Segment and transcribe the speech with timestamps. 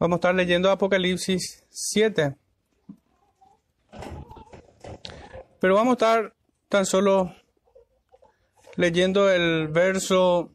[0.00, 2.34] Vamos a estar leyendo Apocalipsis 7.
[5.60, 6.34] Pero vamos a estar
[6.70, 7.36] tan solo
[8.76, 10.54] leyendo el verso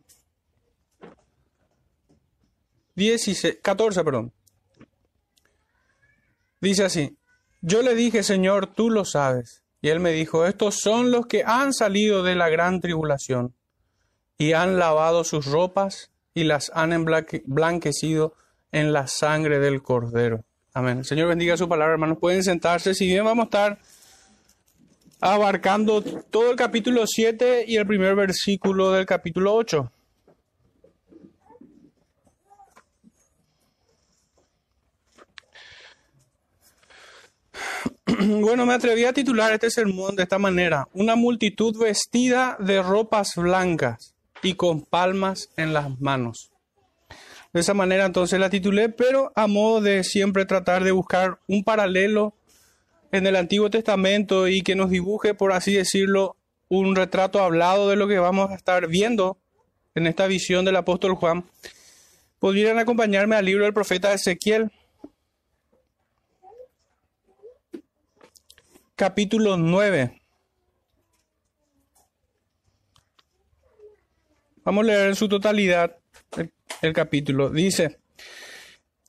[2.96, 4.34] 16, 14, perdón.
[6.60, 7.16] Dice así,
[7.62, 9.63] yo le dije, Señor, tú lo sabes.
[9.80, 13.53] Y él me dijo, estos son los que han salido de la gran tribulación
[14.39, 18.34] y han lavado sus ropas y las han emblanquecido
[18.75, 20.43] en la sangre del Cordero.
[20.73, 20.97] Amén.
[20.97, 22.17] El Señor bendiga su palabra, hermanos.
[22.20, 22.93] Pueden sentarse.
[22.93, 23.79] Si bien vamos a estar
[25.21, 29.91] abarcando todo el capítulo 7 y el primer versículo del capítulo 8.
[38.41, 40.89] Bueno, me atreví a titular este sermón de esta manera.
[40.94, 46.52] Una multitud vestida de ropas blancas y con palmas en las manos.
[47.55, 51.64] De esa manera entonces la titulé, pero a modo de siempre tratar de buscar un
[51.64, 52.34] paralelo
[53.14, 56.36] en el Antiguo Testamento y que nos dibuje, por así decirlo,
[56.67, 59.38] un retrato hablado de lo que vamos a estar viendo
[59.95, 61.45] en esta visión del apóstol Juan,
[62.39, 64.69] podrían acompañarme al libro del profeta Ezequiel,
[68.97, 70.22] capítulo 9.
[74.66, 75.95] Vamos a leer en su totalidad
[76.81, 77.50] el, capítulo.
[77.50, 78.00] Dice,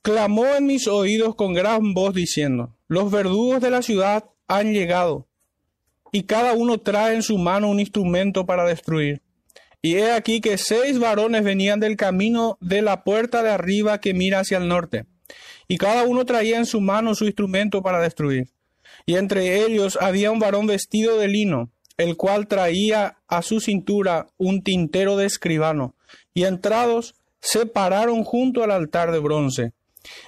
[0.02, 5.28] clamó en mis oídos con gran voz diciendo, los verdugos de la ciudad han llegado,
[6.12, 9.22] y cada uno trae en su mano un instrumento para destruir.
[9.82, 14.14] Y he aquí que seis varones venían del camino de la puerta de arriba que
[14.14, 15.06] mira hacia el norte,
[15.68, 18.48] y cada uno traía en su mano su instrumento para destruir.
[19.04, 24.28] Y entre ellos había un varón vestido de lino, el cual traía a su cintura
[24.36, 25.94] un tintero de escribano,
[26.34, 29.72] y entrados se pararon junto al altar de bronce.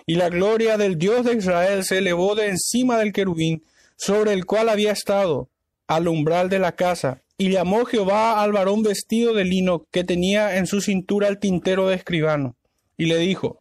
[0.07, 3.63] Y la gloria del Dios de Israel se elevó de encima del querubín
[3.97, 5.49] sobre el cual había estado
[5.87, 7.23] al umbral de la casa.
[7.37, 11.89] Y llamó Jehová al varón vestido de lino que tenía en su cintura el tintero
[11.89, 12.57] de escribano.
[12.97, 13.61] Y le dijo,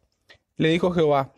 [0.56, 1.32] le dijo Jehová,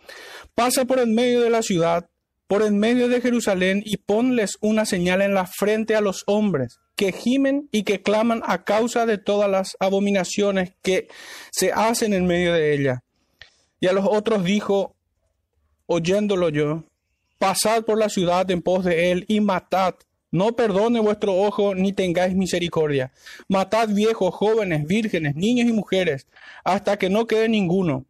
[0.54, 2.09] pasa por en medio de la ciudad,
[2.50, 6.81] por en medio de Jerusalén, y ponles una señal en la frente a los hombres,
[6.97, 11.06] que gimen y que claman a causa de todas las abominaciones que
[11.53, 13.05] se hacen en medio de ella.
[13.78, 14.97] Y a los otros dijo,
[15.87, 16.83] oyéndolo yo,
[17.38, 19.94] pasad por la ciudad en pos de él y matad.
[20.32, 23.12] No perdone vuestro ojo ni tengáis misericordia.
[23.47, 26.27] Matad viejos, jóvenes, vírgenes, niños y mujeres,
[26.65, 28.06] hasta que no quede ninguno.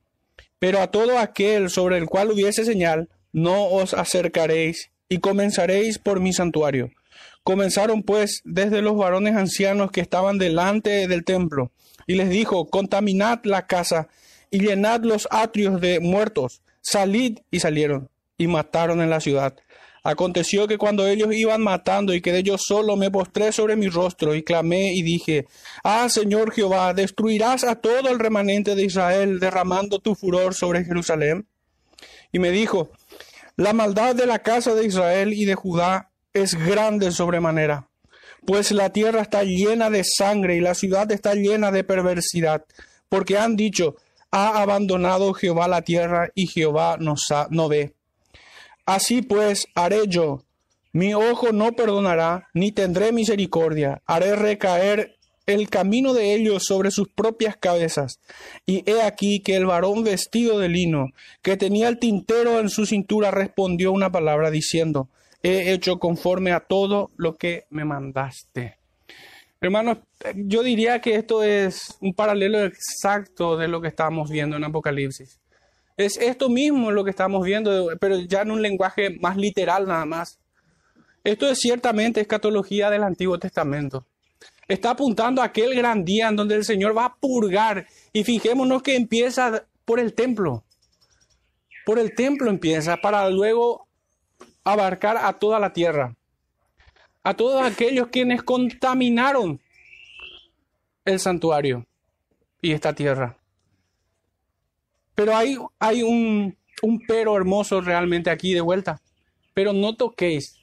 [0.58, 6.20] Pero a todo aquel sobre el cual hubiese señal, no os acercaréis, y comenzaréis por
[6.20, 6.90] mi santuario.
[7.42, 11.72] Comenzaron pues desde los varones ancianos que estaban delante del templo,
[12.06, 14.08] y les dijo, contaminad la casa
[14.50, 19.56] y llenad los atrios de muertos, salid y salieron, y mataron en la ciudad.
[20.02, 24.34] Aconteció que cuando ellos iban matando y quedé yo solo, me postré sobre mi rostro
[24.34, 25.46] y clamé y dije,
[25.84, 31.46] Ah, Señor Jehová, ¿destruirás a todo el remanente de Israel derramando tu furor sobre Jerusalén?
[32.32, 32.90] Y me dijo,
[33.60, 37.90] La maldad de la casa de Israel y de Judá es grande sobremanera,
[38.46, 42.64] pues la tierra está llena de sangre y la ciudad está llena de perversidad,
[43.10, 43.96] porque han dicho,
[44.30, 47.92] ha abandonado Jehová la tierra y Jehová no ve.
[48.86, 50.42] Así pues haré yo,
[50.92, 55.18] mi ojo no perdonará, ni tendré misericordia, haré recaer
[55.50, 58.20] el camino de ellos sobre sus propias cabezas.
[58.66, 61.08] Y he aquí que el varón vestido de lino,
[61.42, 65.08] que tenía el tintero en su cintura, respondió una palabra diciendo,
[65.42, 68.76] he hecho conforme a todo lo que me mandaste.
[69.60, 69.98] Hermanos,
[70.34, 75.38] yo diría que esto es un paralelo exacto de lo que estamos viendo en Apocalipsis.
[75.98, 80.06] Es esto mismo lo que estamos viendo, pero ya en un lenguaje más literal nada
[80.06, 80.38] más.
[81.24, 84.06] Esto es ciertamente escatología del Antiguo Testamento.
[84.70, 87.88] Está apuntando a aquel gran día en donde el Señor va a purgar.
[88.12, 90.62] Y fijémonos que empieza por el templo.
[91.84, 93.88] Por el templo empieza para luego
[94.62, 96.14] abarcar a toda la tierra,
[97.24, 99.60] a todos aquellos quienes contaminaron
[101.04, 101.84] el santuario
[102.62, 103.36] y esta tierra.
[105.16, 109.02] Pero hay, hay un, un pero hermoso realmente aquí de vuelta.
[109.52, 110.60] Pero no toquéis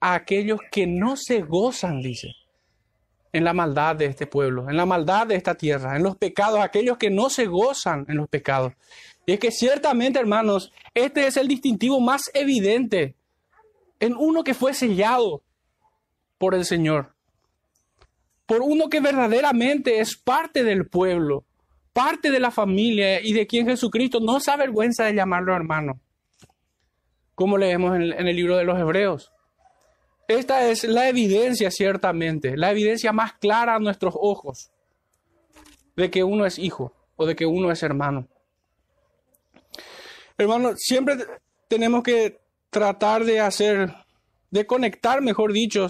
[0.00, 2.36] a aquellos que no se gozan, dice,
[3.32, 6.60] en la maldad de este pueblo, en la maldad de esta tierra, en los pecados,
[6.60, 8.72] aquellos que no se gozan en los pecados.
[9.26, 13.14] Y es que ciertamente, hermanos, este es el distintivo más evidente
[14.00, 15.42] en uno que fue sellado
[16.38, 17.14] por el Señor,
[18.46, 21.44] por uno que verdaderamente es parte del pueblo,
[21.92, 26.00] parte de la familia y de quien Jesucristo no se avergüenza de llamarlo hermano,
[27.34, 29.32] como leemos en, el libro de los Hebreos.
[30.30, 34.70] Esta es la evidencia, ciertamente, la evidencia más clara a nuestros ojos
[35.96, 38.28] de que uno es hijo o de que uno es hermano.
[40.38, 41.16] Hermano, siempre
[41.66, 42.38] tenemos que
[42.70, 43.92] tratar de hacer,
[44.52, 45.88] de conectar, mejor dicho,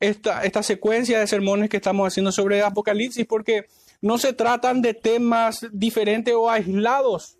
[0.00, 3.66] esta, esta secuencia de sermones que estamos haciendo sobre Apocalipsis, porque
[4.00, 7.36] no se tratan de temas diferentes o aislados,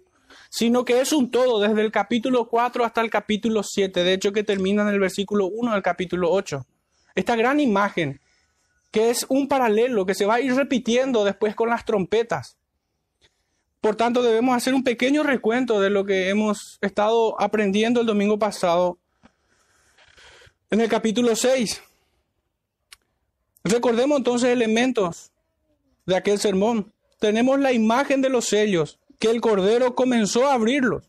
[0.56, 4.33] sino que es un todo, desde el capítulo 4 hasta el capítulo 7, de hecho
[4.33, 6.65] que termina en el versículo 1 del capítulo 8.
[7.17, 8.21] Esta gran imagen,
[8.93, 12.56] que es un paralelo que se va a ir repitiendo después con las trompetas.
[13.81, 18.39] Por tanto, debemos hacer un pequeño recuento de lo que hemos estado aprendiendo el domingo
[18.39, 18.97] pasado
[20.71, 21.83] en el capítulo 6.
[23.65, 25.33] Recordemos entonces elementos
[26.06, 26.93] de aquel sermón.
[27.19, 31.05] Tenemos la imagen de los sellos, que el Cordero comenzó a abrirlos.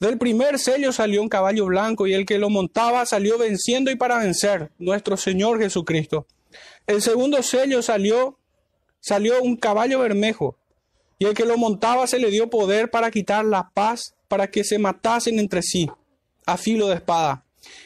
[0.00, 3.96] Del primer sello salió un caballo blanco y el que lo montaba salió venciendo y
[3.96, 6.26] para vencer, nuestro Señor Jesucristo.
[6.86, 8.38] El segundo sello salió,
[9.00, 10.56] salió un caballo bermejo
[11.18, 14.64] y el que lo montaba se le dio poder para quitar la paz, para que
[14.64, 15.88] se matasen entre sí,
[16.44, 17.44] a filo de espada.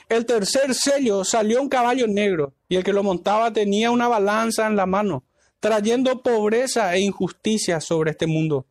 [0.09, 4.67] El tercer sello salió un caballo negro y el que lo montaba tenía una balanza
[4.67, 5.25] en la mano
[5.61, 8.67] trayendo pobreza e injusticia sobre este mundo.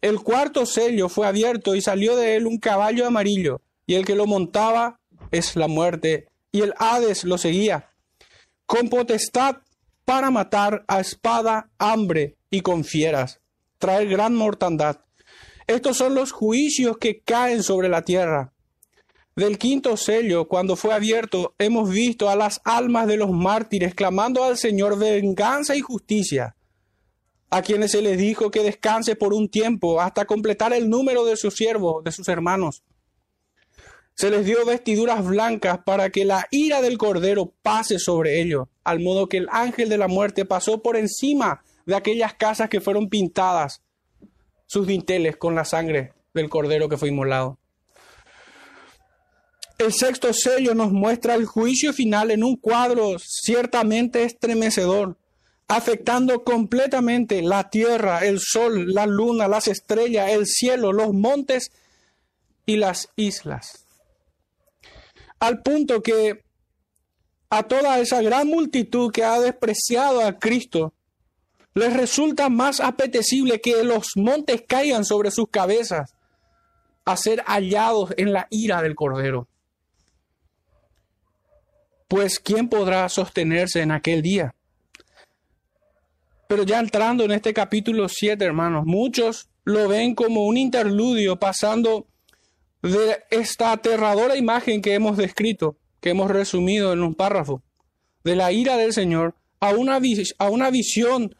[0.00, 4.14] El cuarto sello fue abierto y salió de él un caballo amarillo, y el que
[4.14, 5.00] lo montaba
[5.30, 7.90] es la muerte, y el Hades lo seguía,
[8.66, 9.56] con potestad
[10.04, 13.40] para matar a espada, hambre y con fieras,
[13.78, 15.00] traer gran mortandad.
[15.66, 18.52] Estos son los juicios que caen sobre la tierra.
[19.34, 24.44] Del quinto sello, cuando fue abierto, hemos visto a las almas de los mártires clamando
[24.44, 26.55] al Señor venganza y justicia,
[27.50, 31.36] a quienes se les dijo que descanse por un tiempo hasta completar el número de
[31.36, 32.82] sus siervos, de sus hermanos.
[34.14, 39.00] Se les dio vestiduras blancas para que la ira del Cordero pase sobre ellos, al
[39.00, 43.08] modo que el ángel de la muerte pasó por encima de aquellas casas que fueron
[43.08, 43.82] pintadas,
[44.66, 47.58] sus dinteles con la sangre del Cordero que fue inmolado.
[49.78, 55.18] El sexto sello nos muestra el juicio final en un cuadro ciertamente estremecedor,
[55.68, 61.72] afectando completamente la tierra, el sol, la luna, las estrellas, el cielo, los montes
[62.64, 63.86] y las islas.
[65.38, 66.44] Al punto que
[67.50, 70.92] a toda esa gran multitud que ha despreciado a Cristo,
[71.74, 76.14] les resulta más apetecible que los montes caigan sobre sus cabezas
[77.04, 79.46] a ser hallados en la ira del Cordero
[82.08, 84.54] pues ¿quién podrá sostenerse en aquel día?
[86.48, 92.06] Pero ya entrando en este capítulo 7, hermanos, muchos lo ven como un interludio pasando
[92.82, 97.62] de esta aterradora imagen que hemos descrito, que hemos resumido en un párrafo,
[98.22, 100.00] de la ira del Señor, a una,
[100.38, 101.34] a una visión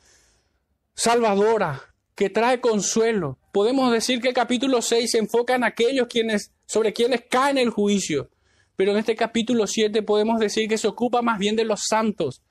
[0.94, 1.82] salvadora
[2.14, 3.38] que trae consuelo.
[3.52, 7.70] Podemos decir que el capítulo 6 se enfoca en aquellos quienes, sobre quienes cae el
[7.70, 8.30] juicio,
[8.74, 12.42] pero en este capítulo 7 podemos decir que se ocupa más bien de los santos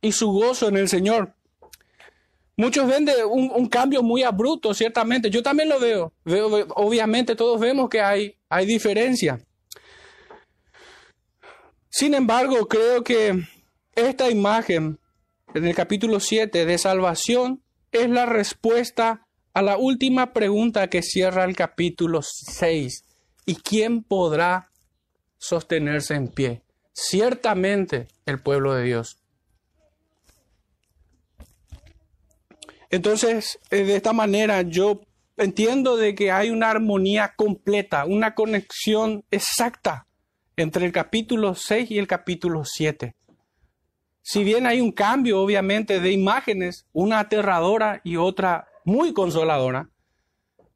[0.00, 1.35] y su gozo en el Señor.
[2.56, 5.30] Muchos ven de un, cambio muy abrupto, ciertamente.
[5.30, 6.12] Yo también lo veo.
[6.24, 6.66] veo.
[6.74, 9.40] Obviamente todos vemos que hay, hay diferencia.
[11.90, 13.44] Sin embargo, creo que
[13.94, 14.98] esta imagen
[15.54, 21.44] en el capítulo 7 de salvación es la respuesta a la última pregunta que cierra
[21.44, 23.04] el capítulo 6.
[23.46, 24.70] ¿Y quién podrá
[25.38, 26.62] sostenerse en pie.
[26.92, 29.18] Ciertamente el pueblo de Dios.
[32.90, 35.00] Entonces, eh, de esta manera yo
[35.36, 40.06] entiendo de que hay una armonía completa, una conexión exacta
[40.56, 43.14] entre el capítulo 6 y el capítulo 7.
[44.22, 49.90] Si bien hay un cambio, obviamente, de imágenes, una aterradora y otra muy consoladora,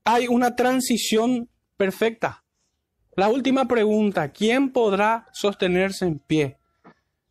[0.05, 2.45] hay una transición perfecta.
[3.17, 6.59] La última pregunta, ¿quién podrá sostenerse en pie?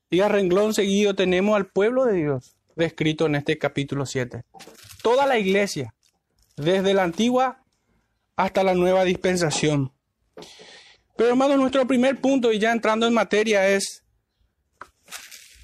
[0.09, 4.43] Y a renglón seguido tenemos al pueblo de Dios descrito en este capítulo 7.
[5.03, 5.93] Toda la iglesia,
[6.57, 7.63] desde la antigua
[8.35, 9.91] hasta la nueva dispensación.
[11.15, 14.03] Pero hermanos, nuestro primer punto, y ya entrando en materia, es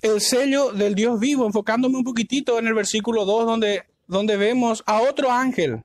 [0.01, 4.83] el sello del Dios vivo, enfocándome un poquitito en el versículo 2, donde, donde vemos
[4.85, 5.81] a otro ángel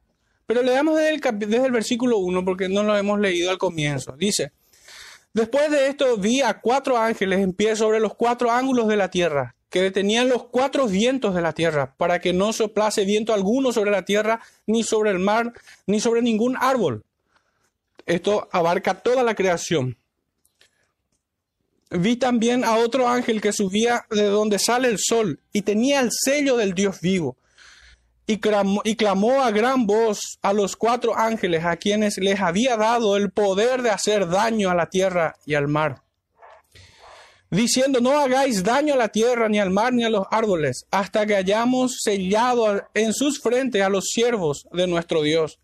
[0.50, 3.58] pero le damos desde el, desde el versículo 1 porque no lo hemos leído al
[3.58, 4.16] comienzo.
[4.18, 4.50] Dice,
[5.32, 9.10] Después de esto vi a cuatro ángeles en pie sobre los cuatro ángulos de la
[9.10, 13.72] tierra, que detenían los cuatro vientos de la tierra, para que no soplase viento alguno
[13.72, 15.52] sobre la tierra, ni sobre el mar,
[15.86, 17.04] ni sobre ningún árbol.
[18.06, 19.96] Esto abarca toda la creación.
[21.90, 26.10] Vi también a otro ángel que subía de donde sale el sol y tenía el
[26.12, 27.36] sello del Dios vivo
[28.26, 33.30] y clamó, a gran voz a los cuatro ángeles a quienes les había dado el
[33.30, 36.02] poder de hacer daño a la tierra y al mar,
[37.50, 41.26] diciendo, no hagáis daño a la tierra, ni al mar, ni a los árboles, hasta
[41.26, 45.58] que hayamos sellado en sus frentes a los siervos de nuestro Dios.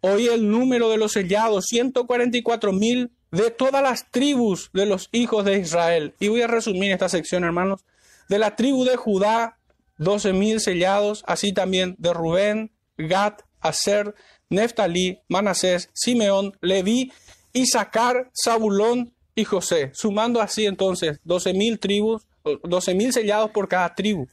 [0.00, 5.44] Hoy el número de los sellados, 144 mil de todas las tribus de los hijos
[5.44, 6.14] de Israel.
[6.18, 7.84] Y voy a resumir esta sección, hermanos.
[8.28, 9.57] De la tribu de Judá,
[9.98, 14.14] doce mil sellados, así también de Rubén, Gad, Aser,
[14.48, 17.12] Neftalí, Manasés, Simeón, Leví,
[17.52, 22.26] Isaacar, Zabulón y José, sumando así entonces doce mil tribus,
[22.64, 24.26] doce mil sellados por cada tribu.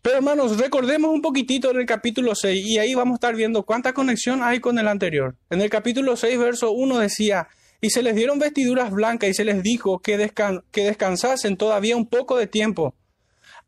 [0.00, 3.64] Pero hermanos, recordemos un poquitito en el capítulo 6 y ahí vamos a estar viendo
[3.64, 5.34] cuánta conexión hay con el anterior.
[5.50, 7.48] En el capítulo 6, verso 1 decía,
[7.80, 10.32] y se les dieron vestiduras blancas y se les dijo que,
[10.70, 12.94] que descansasen todavía un poco de tiempo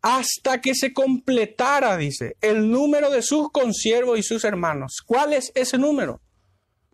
[0.02, 5.02] hasta que se completara, dice, el número de sus consiervos y sus hermanos.
[5.04, 6.20] ¿Cuál es ese número?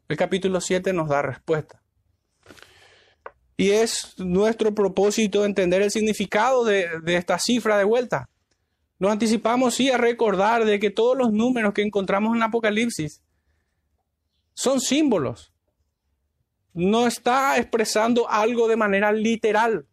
[0.09, 1.83] El capítulo 7 nos da respuesta.
[3.57, 8.29] Y es nuestro propósito entender el significado de, esta cifra de vuelta.
[8.99, 13.23] Nos anticipamos, sí, a recordar de que todos los números que encontramos en Apocalipsis
[14.55, 15.53] son símbolos.
[16.75, 19.87] No está expresando algo de manera literal.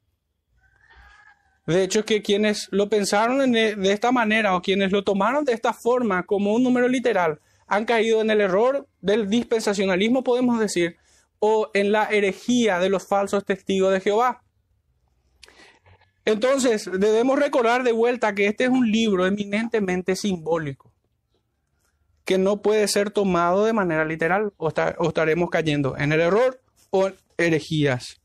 [1.66, 5.74] De hecho, que quienes lo pensaron de esta manera o quienes lo tomaron de esta
[5.74, 10.98] forma como un número literal han caído en el error del dispensacionalismo, podemos decir,
[11.40, 14.44] o en la herejía de los falsos testigos de Jehová.
[16.26, 20.92] Entonces, debemos recordar de vuelta que este es un libro eminentemente simbólico,
[22.24, 26.62] que no puede ser tomado de manera literal o, o estaremos cayendo en el error
[26.92, 28.22] o herejías.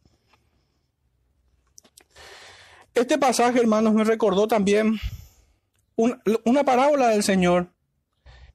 [2.98, 4.98] Este pasaje, hermanos, me recordó también
[5.94, 7.68] una parábola del Señor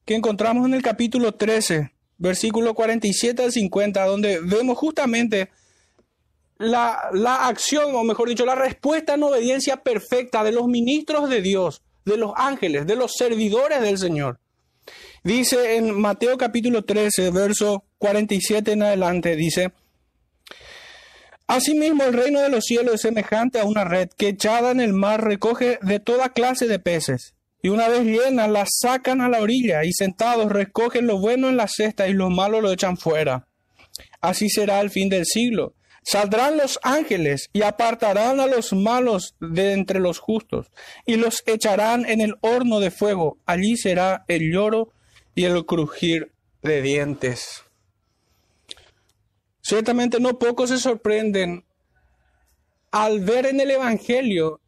[0.04, 5.50] que encontramos en el capítulo 13, versículo 47 al 50, donde vemos justamente
[6.58, 11.42] la, la, acción, o mejor dicho, la respuesta en obediencia perfecta de los ministros de
[11.42, 14.42] Dios, de los ángeles, de los servidores del Señor.
[15.24, 19.72] Dice en Mateo capítulo 13, verso 47 en adelante, dice,
[21.48, 24.94] Asimismo, el reino de los cielos es semejante a una red que echada en el
[24.94, 27.36] mar recoge de toda clase de peces.
[27.62, 31.58] Y una vez llena, la sacan a la orilla y sentados recogen lo bueno en
[31.58, 33.48] la cesta y lo malo lo echan fuera.
[34.22, 35.76] Así será el fin del siglo.
[36.04, 40.68] Saldrán los ángeles y apartarán a los malos de entre los justos
[41.06, 43.38] y los echarán en el horno de fuego.
[43.46, 44.92] Allí será el lloro
[45.34, 47.63] y el crujir de dientes.
[49.64, 51.66] Ciertamente no pocos se sorprenden
[52.92, 54.60] al ver en el Evangelio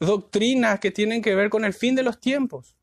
[0.00, 2.74] doctrinas que tienen que ver con el fin de los tiempos.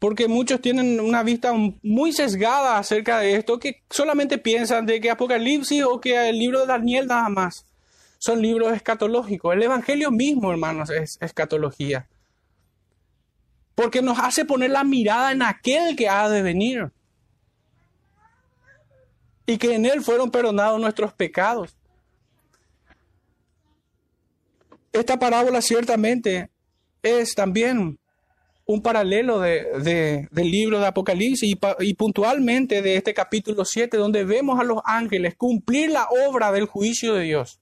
[0.00, 5.12] Porque muchos tienen una vista muy sesgada acerca de esto, que solamente piensan de que
[5.12, 7.64] Apocalipsis o que el libro de Daniel nada más
[8.18, 9.54] son libros escatológicos.
[9.54, 12.08] El Evangelio mismo, hermanos, es escatología.
[13.76, 16.90] Porque nos hace poner la mirada en aquel que ha de venir
[19.46, 21.76] y que en Él fueron perdonados nuestros pecados.
[24.92, 26.50] Esta parábola ciertamente
[27.02, 27.98] es también
[28.64, 34.24] un paralelo de, del libro de Apocalipsis y, y, puntualmente de este capítulo 7, donde
[34.24, 37.60] vemos a los ángeles cumplir la obra del juicio de Dios,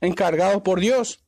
[0.00, 1.20] encargados por Dios.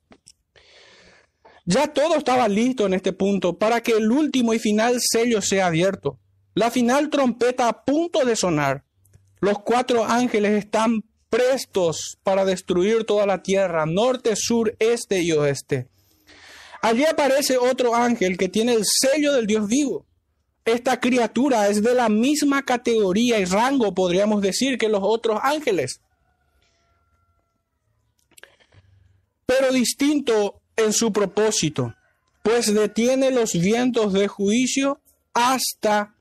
[1.64, 5.66] Ya todo estaba listo en este punto para que el último y final sello sea
[5.66, 6.18] abierto.
[6.54, 8.85] La final trompeta a punto de sonar.
[9.46, 15.86] Los cuatro ángeles están prestos para destruir toda la tierra, norte, sur, este y oeste.
[16.82, 20.04] Allí aparece otro ángel que tiene el sello del Dios vivo.
[20.64, 26.00] Esta criatura es de la misma categoría y rango, podríamos decir, que los otros ángeles.
[29.46, 31.94] Pero distinto en su propósito,
[32.42, 35.00] pues detiene los vientos de juicio
[35.34, 36.16] hasta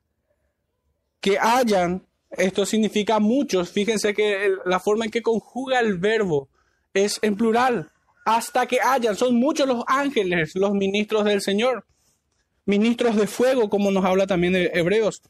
[1.20, 2.05] que hayan
[2.38, 3.72] esto significa muchos.
[3.72, 6.50] Fíjense que la forma en que conjuga el verbo
[6.94, 7.92] es en plural.
[8.26, 9.16] Hasta que hayan.
[9.16, 11.86] Son muchos los ángeles, los ministros del Señor.
[12.66, 15.22] Ministros de fuego, como nos habla también de Hebreos.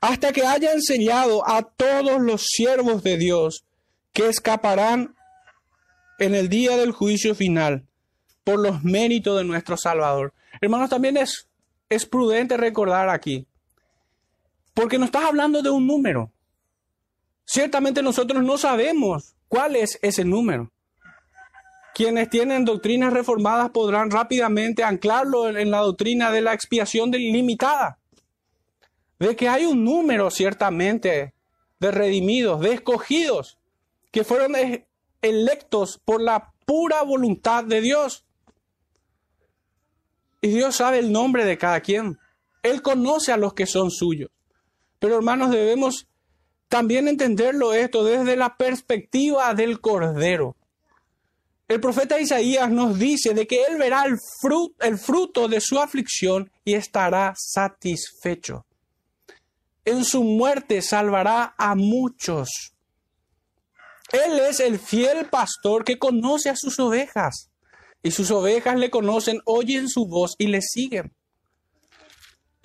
[0.00, 3.64] hasta que haya enseñado a todos los siervos de Dios
[4.12, 5.14] que escaparán
[6.18, 7.86] en el día del juicio final
[8.44, 10.34] por los méritos de nuestro Salvador.
[10.60, 11.48] Hermanos, también es,
[11.88, 13.46] es prudente recordar aquí,
[14.78, 16.30] porque no estás hablando de un número.
[17.44, 20.70] Ciertamente nosotros no sabemos cuál es ese número.
[21.96, 27.98] Quienes tienen doctrinas reformadas podrán rápidamente anclarlo en la doctrina de la expiación delimitada,
[29.18, 31.34] de que hay un número ciertamente
[31.80, 33.58] de redimidos, de escogidos,
[34.12, 34.52] que fueron
[35.20, 38.24] electos por la pura voluntad de Dios.
[40.40, 42.16] Y Dios sabe el nombre de cada quien.
[42.62, 44.30] Él conoce a los que son suyos.
[44.98, 46.08] Pero hermanos, debemos
[46.68, 50.56] también entenderlo esto desde la perspectiva del Cordero.
[51.66, 55.78] El profeta Isaías nos dice de que él verá el fruto, el fruto de su
[55.78, 58.64] aflicción y estará satisfecho.
[59.84, 62.48] En su muerte salvará a muchos.
[64.12, 67.50] Él es el fiel pastor que conoce a sus ovejas
[68.02, 71.12] y sus ovejas le conocen, oyen su voz y le siguen.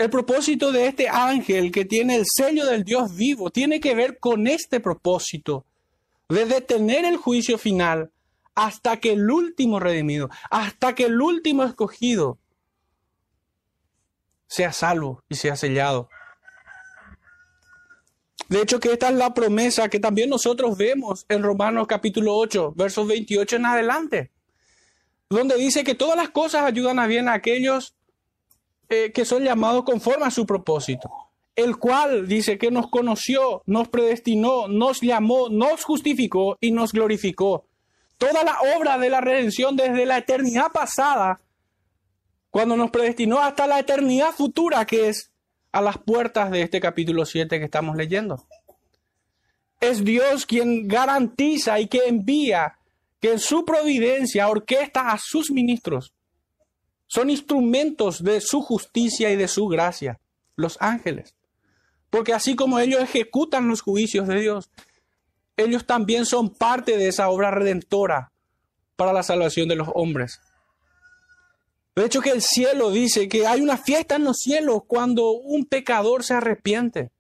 [0.04, 4.20] El propósito de este ángel que tiene el sello del Dios vivo tiene que ver
[4.20, 5.66] con este propósito
[6.28, 8.12] de detener el juicio final
[8.54, 12.38] hasta que el último redimido, hasta que el último escogido
[14.46, 16.10] sea salvo y sea sellado.
[18.50, 22.74] De hecho, que esta es la promesa que también nosotros vemos en Romanos capítulo 8,
[22.76, 24.32] versos 28 en adelante,
[25.30, 27.96] donde dice que todas las cosas ayudan a bien a aquellos
[28.94, 31.10] eh, que son llamados conforme a su propósito,
[31.56, 37.66] el cual dice que nos conoció, nos predestinó, nos llamó, nos justificó y nos glorificó.
[38.20, 41.40] Toda la obra de la redención desde la eternidad pasada,
[42.52, 45.32] cuando nos predestinó hasta la eternidad futura, que es
[45.72, 48.46] a las puertas de este capítulo 7 que estamos leyendo.
[49.82, 52.78] Es Dios quien garantiza y que envía
[53.20, 56.14] que en su providencia orquesta a sus ministros.
[57.08, 60.20] Son instrumentos de su justicia y de su gracia,
[60.56, 61.36] los ángeles.
[62.10, 64.70] Porque así como ellos ejecutan los juicios de Dios,
[65.58, 68.32] ellos también son parte de esa obra redentora
[68.96, 70.40] para la salvación de los hombres.
[71.96, 75.66] De hecho que el cielo dice que hay una fiesta en los cielos cuando un
[75.66, 77.12] pecador se arrepiente.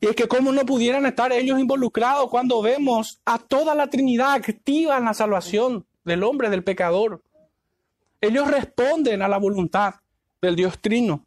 [0.00, 4.32] Y es que cómo no pudieran estar ellos involucrados cuando vemos a toda la Trinidad
[4.34, 7.22] activa en la salvación del hombre, del pecador.
[8.22, 9.96] Ellos responden a la voluntad
[10.40, 11.26] del Dios Trino.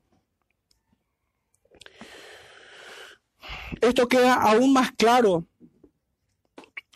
[3.82, 5.46] Esto queda aún más claro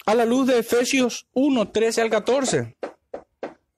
[0.08, 2.78] a la luz de Efesios 1, 13 al 14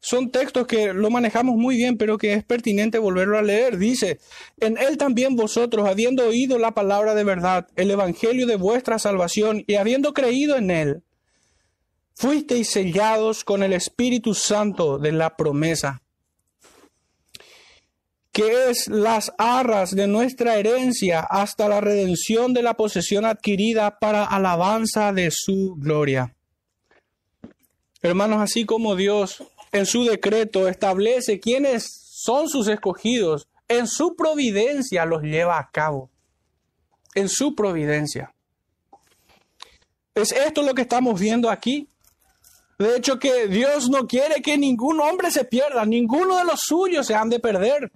[0.02, 3.78] son textos que lo manejamos muy bien, pero que es pertinente volverlo a leer.
[3.78, 4.20] Dice,
[4.60, 9.64] en él también vosotros, habiendo oído la palabra de verdad, el evangelio de vuestra salvación,
[9.68, 11.04] y habiendo creído en él,
[12.16, 16.02] fuisteis sellados con el Espíritu Santo de la promesa,
[18.32, 24.24] que es las arras de nuestra herencia hasta la redención de la posesión adquirida para
[24.24, 26.34] alabanza de su gloria.
[28.02, 31.90] Hermanos, así como Dios en su decreto establece quiénes
[32.24, 36.10] son sus escogidos, en su providencia los lleva a cabo.
[37.16, 38.34] En su providencia.
[40.16, 41.88] Es esto lo que estamos viendo aquí.
[42.78, 47.06] De hecho, que Dios no quiere que ningún hombre se pierda, ninguno de los suyos
[47.06, 47.92] se han de perder.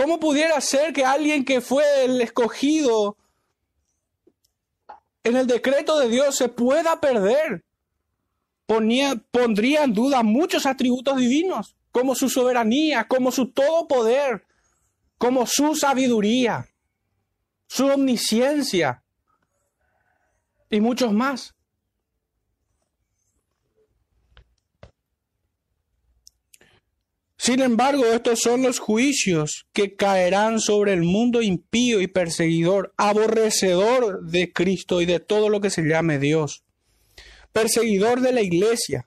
[0.00, 3.18] ¿Cómo pudiera ser que alguien que fue el escogido
[5.22, 7.62] en el decreto de Dios se pueda perder?
[8.66, 14.46] pondría en duda muchos atributos divinos, como su soberanía, como su todo poder,
[15.18, 16.66] como su sabiduría,
[17.66, 19.02] su omnisciencia
[20.70, 21.54] y muchos más.
[27.42, 34.22] Sin embargo, estos son los juicios que caerán sobre el mundo impío y perseguidor, aborrecedor
[34.22, 36.64] de Cristo y de todo lo que se llame Dios
[37.52, 39.06] perseguidor de la iglesia.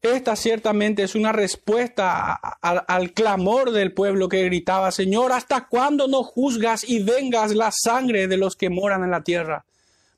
[0.00, 6.22] Esta ciertamente es una respuesta al clamor del pueblo que gritaba, Señor, ¿hasta cuándo no
[6.22, 9.64] juzgas y vengas la sangre de los que moran en la tierra?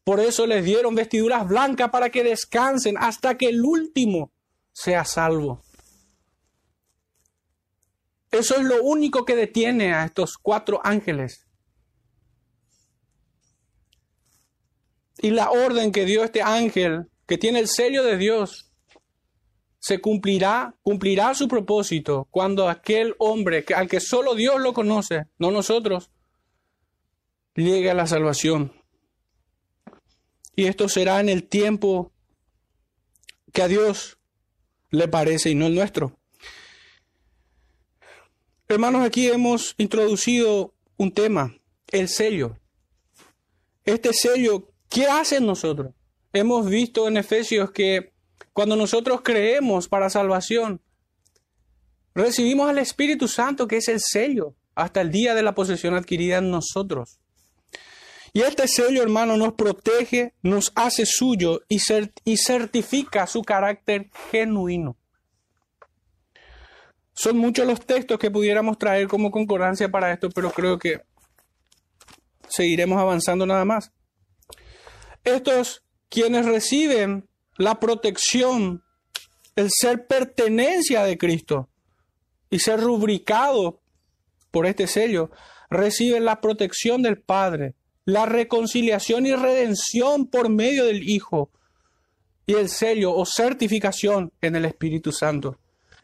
[0.04, 4.30] Por eso les dieron vestiduras blancas para que descansen hasta que el último
[4.72, 5.62] sea salvo.
[8.30, 11.50] Eso es lo único que detiene a estos cuatro ángeles
[15.22, 18.70] y la orden que dio este ángel, que tiene el sello de Dios,
[19.78, 25.50] se cumplirá, cumplirá su propósito cuando aquel hombre al que solo Dios lo conoce, no
[25.50, 26.10] nosotros,
[27.54, 28.72] llegue a la salvación.
[30.56, 32.12] Y esto será en el tiempo
[33.52, 34.18] que a Dios
[34.90, 36.19] le parece y no el nuestro.
[38.70, 41.56] Hermanos, aquí hemos introducido un tema,
[41.88, 42.56] el sello.
[43.84, 45.92] Este sello, ¿qué hace en nosotros?
[46.32, 48.12] Hemos visto en Efesios que
[48.52, 50.80] cuando nosotros creemos para salvación,
[52.14, 56.38] recibimos al Espíritu Santo, que es el sello, hasta el día de la posesión adquirida
[56.38, 57.18] en nosotros.
[58.32, 61.80] Y este sello, hermano, nos protege, nos hace suyo y,
[62.24, 64.96] y certifica su carácter genuino.
[67.12, 71.02] Son muchos los textos que pudiéramos traer como concordancia para esto, pero creo que
[72.48, 73.92] seguiremos avanzando nada más.
[75.24, 78.82] Estos quienes reciben la protección,
[79.54, 81.68] el ser pertenencia de Cristo
[82.50, 83.80] y ser rubricado
[84.50, 85.30] por este sello,
[85.68, 91.50] reciben la protección del Padre, la reconciliación y redención por medio del Hijo
[92.46, 95.58] y el sello o certificación en el Espíritu Santo.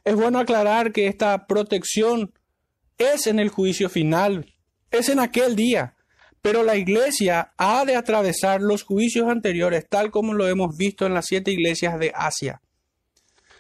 [0.07, 2.33] Es bueno aclarar que esta protección
[2.97, 4.55] es en el juicio final,
[4.93, 5.97] es en aquel día,
[6.41, 11.15] pero la iglesia ha de atravesar los juicios anteriores, tal como lo hemos visto en
[11.15, 12.63] las siete iglesias de Asia,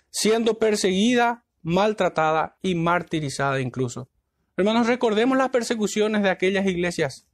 [0.08, 4.08] siendo perseguida, maltratada y martirizada incluso.
[4.56, 7.26] Hermanos, recordemos las persecuciones de aquellas iglesias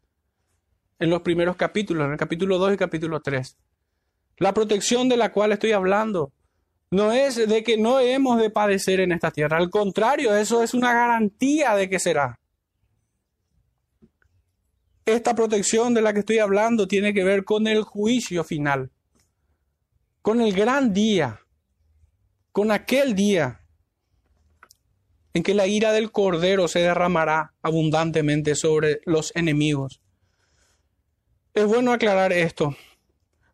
[0.98, 3.58] en los primeros capítulos, en el capítulo 2 y capítulo 3.
[4.38, 6.32] La protección de la cual estoy hablando
[6.92, 9.56] no es de que no hemos de padecer en esta tierra.
[9.56, 12.38] Al contrario, eso es una garantía de que será.
[15.06, 18.90] Esta protección de la que estoy hablando tiene que ver con el juicio final,
[20.20, 21.40] con el gran día,
[22.52, 23.62] con aquel día
[25.32, 30.02] en que la ira del Cordero se derramará abundantemente sobre los enemigos.
[31.54, 32.76] Es bueno aclarar esto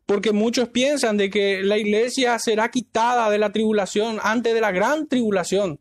[0.09, 4.71] porque muchos piensan de que la iglesia será quitada de la tribulación antes de la
[4.71, 5.79] gran tribulación,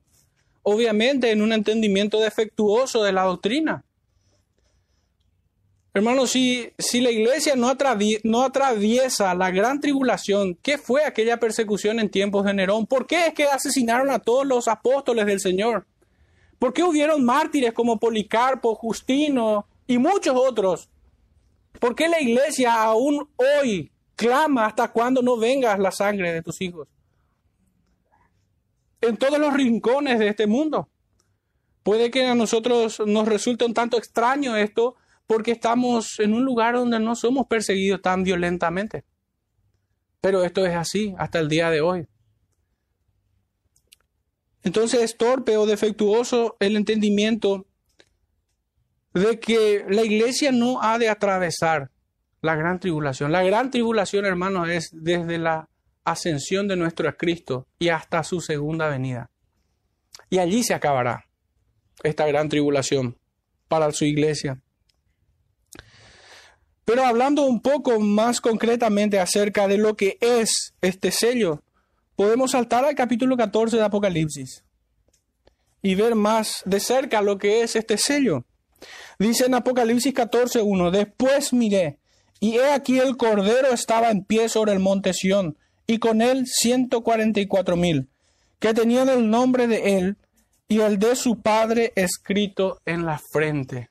[0.63, 3.87] obviamente en un entendimiento defectuoso de la doctrina.
[5.95, 7.75] Hermanos, si, si la iglesia no,
[8.25, 12.87] no atraviesa la gran tribulación, ¿qué fue aquella persecución en tiempos de Nerón?
[12.87, 15.87] ¿Por qué es que asesinaron a todos los apóstoles del Señor?
[16.59, 20.91] ¿Por qué hubieron mártires como Policarpo, Justino y muchos otros?
[21.81, 26.61] ¿Por qué la iglesia aún hoy Clama hasta cuando no vengas la sangre de tus
[26.61, 26.89] hijos.
[29.01, 30.89] En todos los rincones de este mundo.
[31.85, 34.97] Puede que a nosotros nos resulte un tanto extraño esto
[35.29, 39.05] porque estamos en un lugar donde no somos perseguidos tan violentamente.
[40.21, 42.09] Pero esto es así hasta el día de hoy.
[44.65, 47.67] Entonces es torpe o defectuoso el entendimiento
[49.15, 51.93] de que la iglesia no ha de atravesar
[52.41, 53.33] la gran tribulación.
[53.33, 55.69] La gran tribulación, hermanos, es desde la
[56.05, 59.31] ascensión de nuestro Cristo y hasta su segunda venida.
[60.31, 61.27] Y allí se acabará
[62.03, 63.17] esta gran tribulación
[63.69, 64.61] para su iglesia.
[66.85, 71.63] Pero hablando un poco más concretamente acerca de lo que es este sello,
[72.17, 74.65] podemos saltar al capítulo 14 de Apocalipsis
[75.83, 78.45] y ver más de cerca lo que es este sello.
[79.19, 81.98] Dice en Apocalipsis 14.1, después miré
[82.41, 86.45] y he aquí el Cordero estaba en pie sobre el monte Sión, y con él
[86.47, 88.09] ciento cuarenta y cuatro mil,
[88.59, 90.17] que tenían el nombre de él
[90.69, 93.91] y el de su padre escrito en la frente.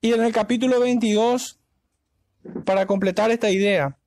[0.00, 1.58] Y en el capítulo 22,
[2.64, 3.98] para completar esta idea,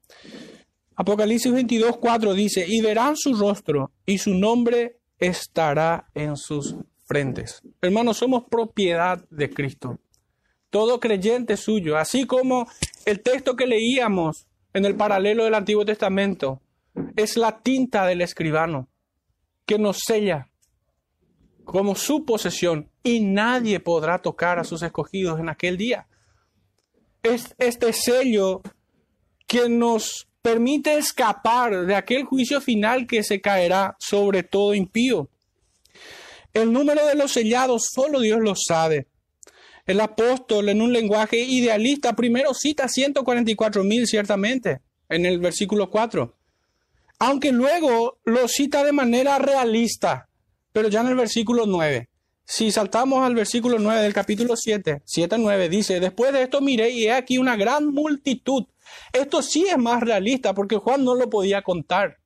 [0.95, 7.61] Apocalipsis 22, 4 dice, y verán su rostro y su nombre estará en sus frentes.
[7.81, 9.99] Hermanos, somos propiedad de Cristo
[10.69, 12.67] todo creyente suyo, así como
[13.05, 16.61] el texto que leíamos en el paralelo del Antiguo Testamento,
[17.15, 18.87] es la tinta del escribano
[19.65, 20.49] que nos sella
[21.63, 26.07] como su posesión y nadie podrá tocar a sus escogidos en aquel día.
[27.21, 28.61] Es este sello
[29.45, 35.29] que nos permite escapar de aquel juicio final que se caerá sobre todo impío.
[36.53, 39.07] El número de los sellados solo Dios lo sabe.
[39.89, 46.31] El apóstol en un lenguaje idealista primero cita 144 mil ciertamente en el versículo 4,
[47.17, 50.29] aunque luego lo cita de manera realista,
[50.71, 52.07] pero ya en el versículo 9.
[52.45, 56.91] Si saltamos al versículo 9 del capítulo 7, 7 9, dice, después de esto miré
[56.91, 58.65] y he aquí una gran multitud.
[59.11, 62.19] Esto sí es más realista porque Juan no lo podía contar.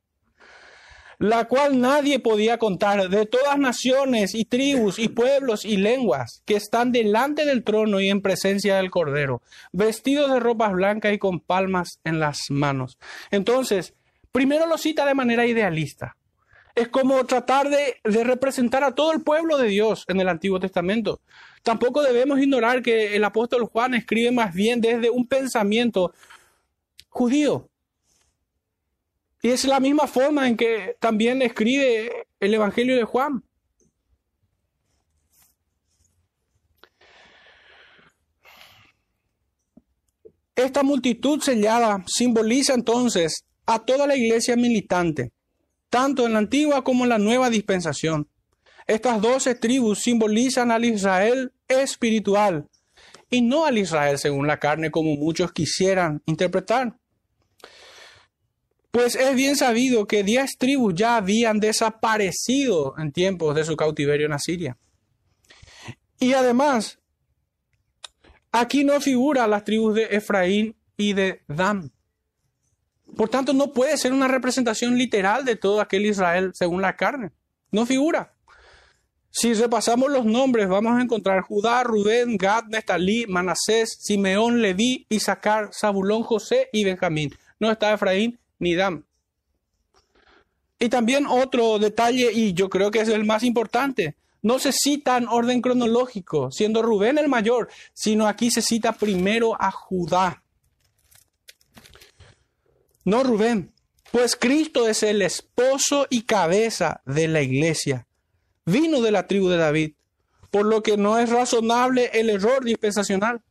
[1.18, 6.56] La cual nadie podía contar, de todas naciones y tribus y pueblos y lenguas, que
[6.56, 11.40] están delante del trono y en presencia del Cordero, vestidos de ropas blancas y con
[11.40, 12.98] palmas en las manos.
[13.30, 13.94] Entonces,
[14.32, 16.16] primero lo cita de manera idealista.
[16.74, 20.58] Es como tratar de, de representar a todo el pueblo de Dios en el Antiguo
[20.58, 21.20] Testamento.
[21.62, 26.12] Tampoco debemos ignorar que el apóstol Juan escribe más bien desde un pensamiento
[27.08, 27.70] judío,
[29.44, 33.44] y es la misma forma en que también escribe el Evangelio de Juan.
[40.56, 45.32] Esta multitud sellada simboliza entonces a toda la iglesia militante,
[45.90, 48.26] tanto en la antigua como en la nueva dispensación.
[48.86, 52.66] Estas doce tribus simbolizan al Israel espiritual
[53.28, 56.96] y no al Israel según la carne como muchos quisieran interpretar.
[58.94, 64.26] Pues es bien sabido que diez tribus ya habían desaparecido en tiempos de su cautiverio
[64.26, 64.76] en Asiria.
[66.20, 67.00] Y además,
[68.52, 71.90] aquí no figura las tribus de Efraín y de Dan.
[73.16, 77.32] Por tanto, no puede ser una representación literal de todo aquel Israel según la carne.
[77.72, 78.32] No figura.
[79.28, 85.70] Si repasamos los nombres, vamos a encontrar Judá, Rubén, Gad, Nestalí, Manasés, Simeón, Leví, Isaacar,
[85.74, 87.34] Zabulón, José y Benjamín.
[87.58, 88.38] No está Efraín
[90.78, 95.16] Y también otro detalle, y yo creo que es el más importante, no se cita
[95.16, 100.42] en orden cronológico, siendo Rubén el mayor, sino aquí se cita primero a Judá.
[103.04, 103.72] No Rubén,
[104.12, 108.06] pues Cristo es el esposo y cabeza de la iglesia.
[108.66, 109.94] Vino de la tribu de David,
[110.50, 113.42] por lo que no es razonable el error dispensacional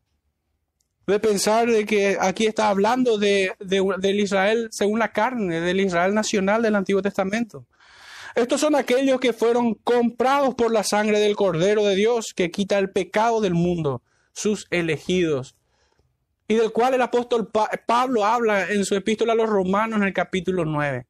[1.05, 6.13] de pensar de que aquí está hablando de, del Israel según la carne, del Israel
[6.13, 7.65] nacional del Antiguo Testamento.
[8.35, 12.79] Estos son aquellos que fueron comprados por la sangre del Cordero de Dios que quita
[12.79, 15.55] el pecado del mundo, sus elegidos,
[16.47, 17.49] y del cual el apóstol
[17.85, 21.05] Pablo habla en su epístola a los romanos en el capítulo 9,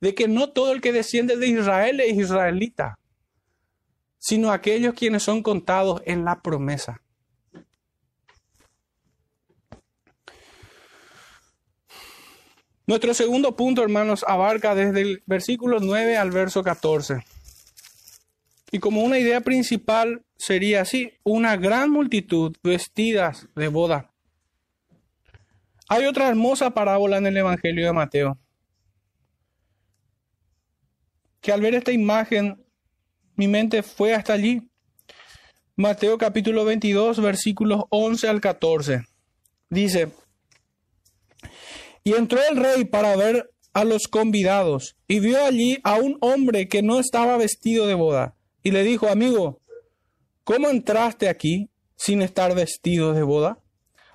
[0.00, 2.98] de que no todo el que desciende de Israel es israelita,
[4.18, 7.00] sino aquellos quienes son contados en la promesa.
[12.86, 17.24] Nuestro segundo punto, hermanos, abarca desde el versículo 9 al verso 14.
[18.70, 24.12] Y como una idea principal sería así, una gran multitud vestidas de boda.
[25.88, 28.38] Hay otra hermosa parábola en el Evangelio de Mateo,
[31.40, 32.64] que al ver esta imagen,
[33.34, 34.70] mi mente fue hasta allí.
[35.74, 39.04] Mateo capítulo 22, versículos 11 al 14.
[39.70, 40.08] Dice,
[42.06, 46.68] y entró el rey para ver a los convidados y vio allí a un hombre
[46.68, 48.36] que no estaba vestido de boda.
[48.62, 49.60] Y le dijo, amigo,
[50.44, 53.58] ¿cómo entraste aquí sin estar vestido de boda?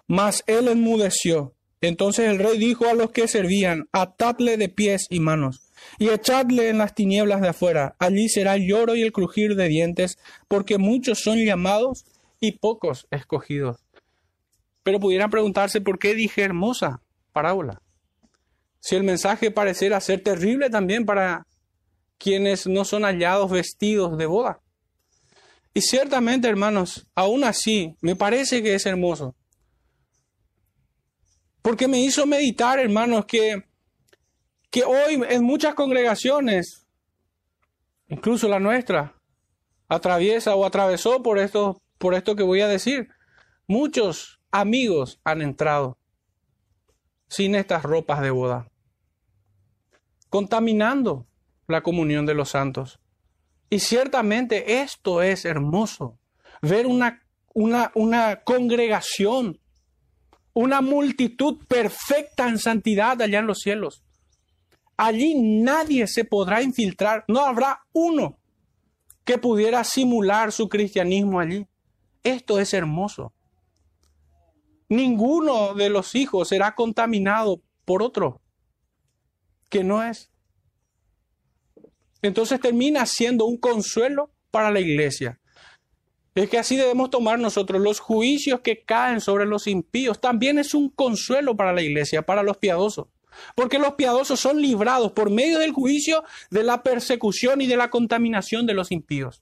[0.07, 1.53] Mas él enmudeció.
[1.81, 5.59] Entonces el rey dijo a los que servían, atadle de pies y manos
[5.99, 7.97] y echadle en las tinieblas de afuera.
[7.99, 12.05] Allí será el lloro y el crujir de dientes, porque muchos son llamados
[12.39, 13.83] y pocos escogidos.
[14.81, 17.81] Pero pudieran preguntarse por qué dije hermosa parábola.
[18.79, 21.45] Si el mensaje pareciera ser terrible también para
[22.17, 24.59] quienes no son hallados vestidos de boda.
[25.73, 29.35] Y ciertamente, hermanos, aún así, me parece que es hermoso.
[31.61, 33.63] Porque me hizo meditar, hermanos, que,
[34.69, 36.85] que hoy en muchas congregaciones,
[38.07, 39.15] incluso la nuestra,
[39.87, 43.07] atraviesa o atravesó por esto, por esto que voy a decir.
[43.67, 45.97] Muchos amigos han entrado
[47.31, 48.67] sin estas ropas de boda,
[50.29, 51.25] contaminando
[51.65, 52.99] la comunión de los santos.
[53.69, 56.19] Y ciertamente esto es hermoso,
[56.61, 59.61] ver una, una, una congregación,
[60.51, 64.03] una multitud perfecta en santidad allá en los cielos.
[64.97, 68.39] Allí nadie se podrá infiltrar, no habrá uno
[69.23, 71.65] que pudiera simular su cristianismo allí.
[72.23, 73.31] Esto es hermoso
[74.91, 78.41] ninguno de los hijos será contaminado por otro
[79.69, 80.29] que no es.
[82.21, 85.39] Entonces termina siendo un consuelo para la iglesia.
[86.35, 90.19] Es que así debemos tomar nosotros los juicios que caen sobre los impíos.
[90.19, 93.07] También es un consuelo para la iglesia, para los piadosos.
[93.55, 97.89] Porque los piadosos son librados por medio del juicio de la persecución y de la
[97.89, 99.41] contaminación de los impíos.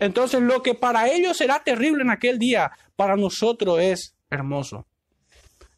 [0.00, 4.86] Entonces lo que para ellos será terrible en aquel día, para nosotros es hermoso.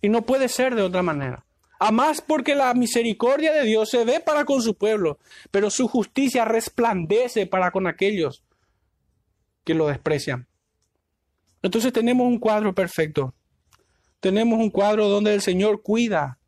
[0.00, 1.44] Y no puede ser de otra manera.
[1.78, 5.18] A más porque la misericordia de Dios se ve para con su pueblo,
[5.50, 8.44] pero su justicia resplandece para con aquellos
[9.64, 10.46] que lo desprecian.
[11.62, 13.34] Entonces tenemos un cuadro perfecto.
[14.20, 16.38] Tenemos un cuadro donde el Señor cuida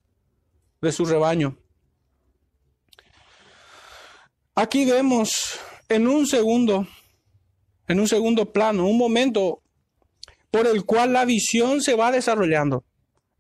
[0.81, 1.57] de su rebaño.
[4.55, 6.87] Aquí vemos en un segundo,
[7.89, 9.63] en un segundo plano, un momento
[10.57, 12.83] por el cual la visión se va desarrollando.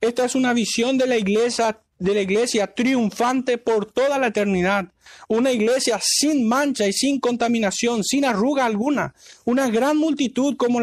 [0.02, 4.92] Esta es una visión de la iglesia, de la iglesia triunfante por toda la eternidad.
[5.26, 9.14] Una iglesia sin mancha y sin contaminación, sin arruga alguna.
[9.46, 10.78] Una gran multitud como,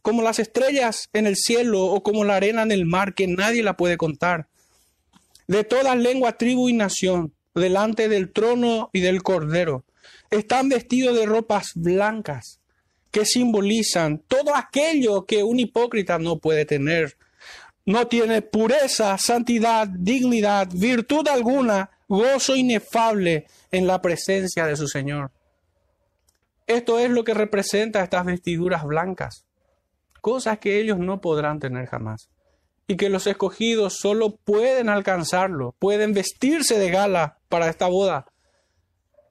[0.00, 3.62] como las estrellas en el cielo o como la arena en el mar, que nadie
[3.62, 4.48] la puede contar.
[5.48, 9.84] De toda lengua, tribu y nación, delante del trono y del cordero.
[10.30, 12.58] Están vestidos de ropas blancas
[13.14, 17.16] que simbolizan todo aquello que un hipócrita no puede tener.
[17.86, 25.30] No tiene pureza, santidad, dignidad, virtud alguna, gozo inefable en la presencia de su Señor.
[26.66, 29.44] Esto es lo que representa estas vestiduras blancas,
[30.20, 32.30] cosas que ellos no podrán tener jamás
[32.88, 38.26] y que los escogidos solo pueden alcanzarlo, pueden vestirse de gala para esta boda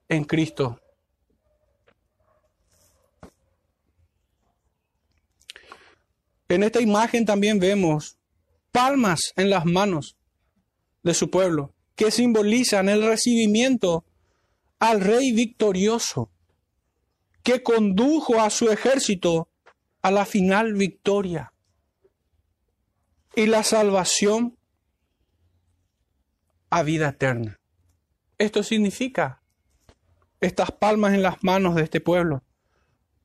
[0.08, 0.80] en Cristo.
[6.54, 8.20] En esta imagen también vemos
[8.72, 10.18] palmas en las manos
[11.02, 14.06] de su pueblo, que simbolizan el recibimiento
[14.78, 16.30] al rey victorioso,
[17.42, 19.50] que condujo a su ejército
[20.04, 21.54] a la final victoria
[23.36, 24.56] y la salvación
[26.70, 27.60] a vida eterna.
[28.38, 29.42] Esto significa
[30.40, 32.43] estas palmas en las manos de este pueblo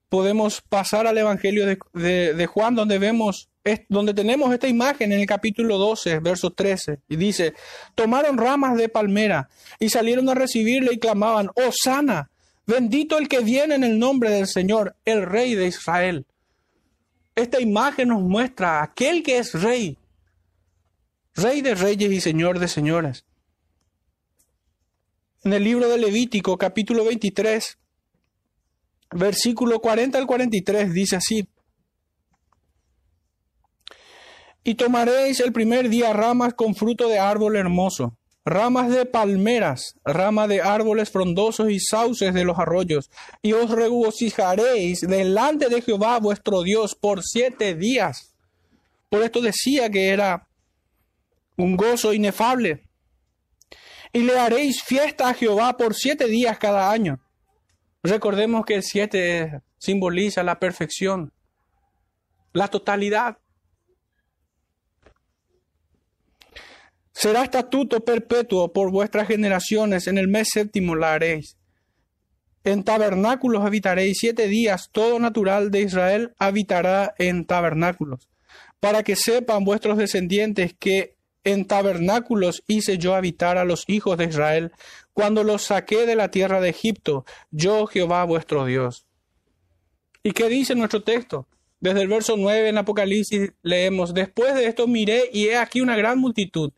[0.08, 3.48] podemos pasar al Evangelio de, Juan, donde vemos,
[3.88, 7.54] donde tenemos esta imagen en el capítulo 12, verso 13, y dice,
[7.94, 12.30] tomaron ramas de palmera y salieron a recibirle y clamaban, oh sana,
[12.66, 16.26] bendito el que viene en el nombre del Señor, el Rey de Israel.
[17.34, 19.96] Esta imagen nos muestra a aquel que es Rey,
[21.34, 23.24] Rey de reyes y Señor de señores.
[25.44, 27.78] En el libro de Levítico, capítulo 23,
[29.10, 31.48] versículo 40 al 43 dice así.
[34.64, 40.48] Y tomaréis el primer día ramas con fruto de árbol hermoso, ramas de palmeras, ramas
[40.48, 46.62] de árboles frondosos y sauces de los arroyos, y os regocijaréis delante de Jehová vuestro
[46.62, 48.34] Dios por siete días.
[49.08, 50.48] Por esto decía que era
[51.56, 52.84] un gozo inefable.
[54.12, 57.20] Y le haréis fiesta a Jehová por siete días cada año.
[58.02, 61.32] Recordemos que el siete simboliza la perfección,
[62.52, 63.38] la totalidad.
[67.12, 71.56] Será estatuto perpetuo por vuestras generaciones, en el mes séptimo la haréis.
[72.62, 78.28] En tabernáculos habitaréis siete días, todo natural de Israel habitará en tabernáculos,
[78.78, 84.26] para que sepan vuestros descendientes que en tabernáculos hice yo habitar a los hijos de
[84.26, 84.72] Israel,
[85.18, 89.04] cuando los saqué de la tierra de Egipto, yo Jehová vuestro Dios.
[90.22, 91.48] ¿Y qué dice nuestro texto?
[91.80, 95.96] Desde el verso 9 en Apocalipsis leemos, después de esto miré y he aquí una
[95.96, 96.70] gran multitud,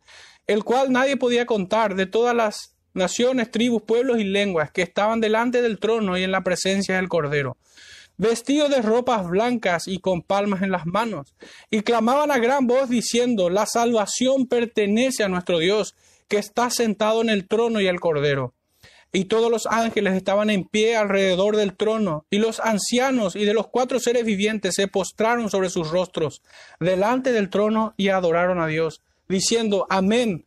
[0.46, 5.20] el cual nadie podía contar, de todas las naciones, tribus, pueblos y lenguas, que estaban
[5.20, 7.58] delante del trono y en la presencia del Cordero,
[8.16, 11.34] vestidos de ropas blancas y con palmas en las manos,
[11.70, 15.94] y clamaban a gran voz diciendo, la salvación pertenece a nuestro Dios,
[16.30, 18.54] que está sentado en el trono y el cordero.
[19.12, 23.52] Y todos los ángeles estaban en pie alrededor del trono, y los ancianos y de
[23.52, 26.42] los cuatro seres vivientes se postraron sobre sus rostros
[26.78, 30.46] delante del trono y adoraron a Dios, diciendo, Amén.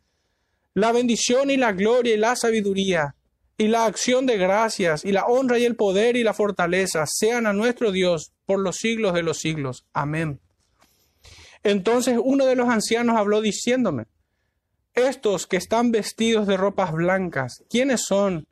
[0.73, 3.15] La bendición y la gloria y la sabiduría
[3.57, 7.45] y la acción de gracias y la honra y el poder y la fortaleza sean
[7.45, 9.85] a nuestro Dios por los siglos de los siglos.
[9.93, 10.39] Amén.
[11.61, 14.05] Entonces uno de los ancianos habló diciéndome,
[14.93, 18.47] estos que están vestidos de ropas blancas, ¿quiénes son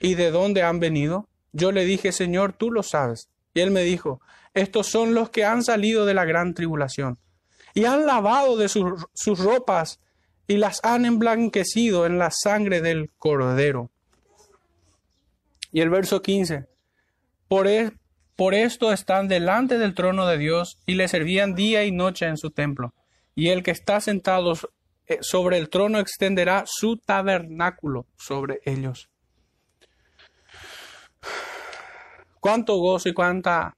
[0.00, 1.28] y de dónde han venido?
[1.52, 3.28] Yo le dije, Señor, tú lo sabes.
[3.54, 4.20] Y él me dijo,
[4.54, 7.18] estos son los que han salido de la gran tribulación
[7.74, 10.00] y han lavado de sus, ropas
[10.46, 13.90] y las han emblanquecido en la sangre del cordero.
[15.72, 16.66] Y el verso 15,
[17.48, 17.92] por, e,
[18.36, 22.36] por esto están delante del trono de Dios y le servían día y noche en
[22.36, 22.92] su templo.
[23.34, 24.54] Y el que está sentado
[25.20, 29.08] sobre el trono extenderá su tabernáculo sobre ellos.
[32.40, 33.76] Cuánto gozo y cuánta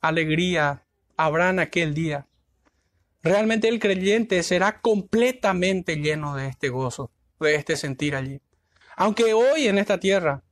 [0.00, 0.84] alegría
[1.16, 2.26] habrá en aquel día.
[3.22, 7.10] Realmente el creyente será completamente lleno de este gozo.
[7.40, 8.40] de este sentir allí.
[8.96, 10.42] Aunque hoy en esta tierra,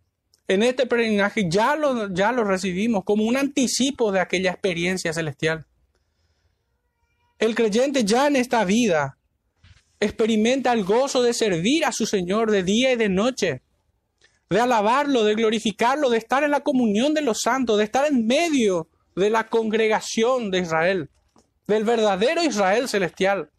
[0.46, 5.66] en este peregrinaje, ya lo, ya lo recibimos como un anticipo de aquella experiencia celestial.
[7.40, 9.18] El creyente ya en esta vida
[10.00, 13.62] experimenta el gozo de servir a su Señor de día y de noche,
[14.50, 18.26] de alabarlo, de glorificarlo, de estar en la comunión de los santos, de estar en
[18.26, 21.10] medio de la congregación de Israel,
[21.66, 23.50] del verdadero Israel celestial.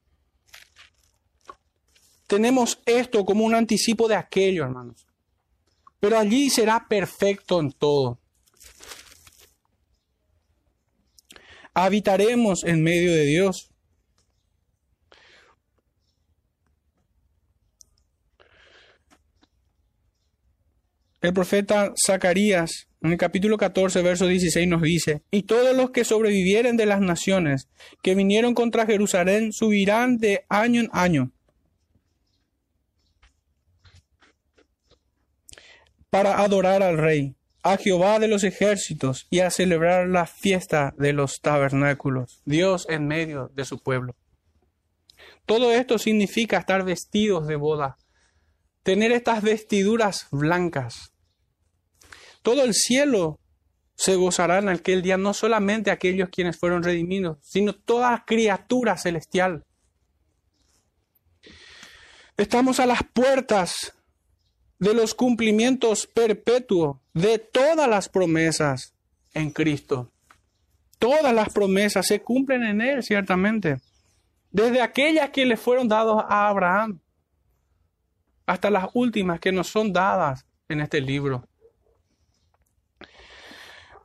[2.28, 5.08] Tenemos esto como un anticipo de aquello, hermanos.
[6.00, 8.20] Pero allí será perfecto en todo.
[11.74, 13.72] Habitaremos en medio de Dios.
[21.20, 26.04] El profeta Zacarías, en el capítulo 14, verso 16, nos dice, y todos los que
[26.04, 27.70] sobrevivieren de las naciones
[28.04, 31.32] que vinieron contra Jerusalén subirán de año en año
[36.12, 41.14] para adorar al Rey, a Jehová de los ejércitos y a celebrar la fiesta de
[41.14, 44.16] los tabernáculos, Dios en medio de su pueblo.
[45.46, 47.98] Todo esto significa estar vestidos de boda,
[48.88, 51.12] tener estas vestiduras blancas.
[52.42, 53.38] Todo el cielo
[53.96, 59.66] se gozará en aquel día, no solamente aquellos quienes fueron redimidos, sino toda criatura celestial.
[62.38, 63.94] Estamos a las puertas
[64.80, 68.94] de los cumplimientos perpetuos de todas las promesas
[69.34, 70.14] en Cristo.
[70.98, 73.82] Todas las promesas se cumplen en Él, ciertamente.
[74.50, 77.02] Desde aquellas que le fueron dadas a Abraham
[78.48, 81.48] hasta las últimas que nos son dadas en este libro.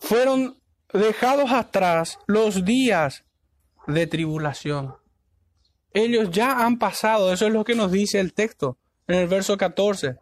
[0.00, 0.58] Fueron
[0.92, 3.24] dejados atrás los días
[3.86, 4.96] de tribulación.
[5.94, 9.56] Ellos ya han pasado, eso es lo que nos dice el texto en el verso
[9.56, 10.16] 14.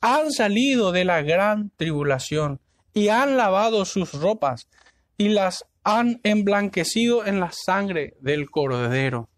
[0.00, 2.60] Han salido de la gran tribulación
[2.92, 4.68] y han lavado sus ropas
[5.18, 9.30] y las han emblanquecido en la sangre del cordero.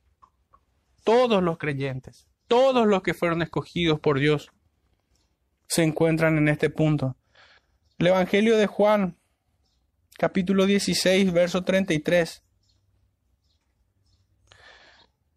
[1.04, 4.52] Todos los creyentes todos los que fueron escogidos por Dios
[5.68, 7.16] se encuentran en este punto.
[7.98, 9.16] El Evangelio de Juan,
[10.18, 12.44] capítulo 16, verso 33.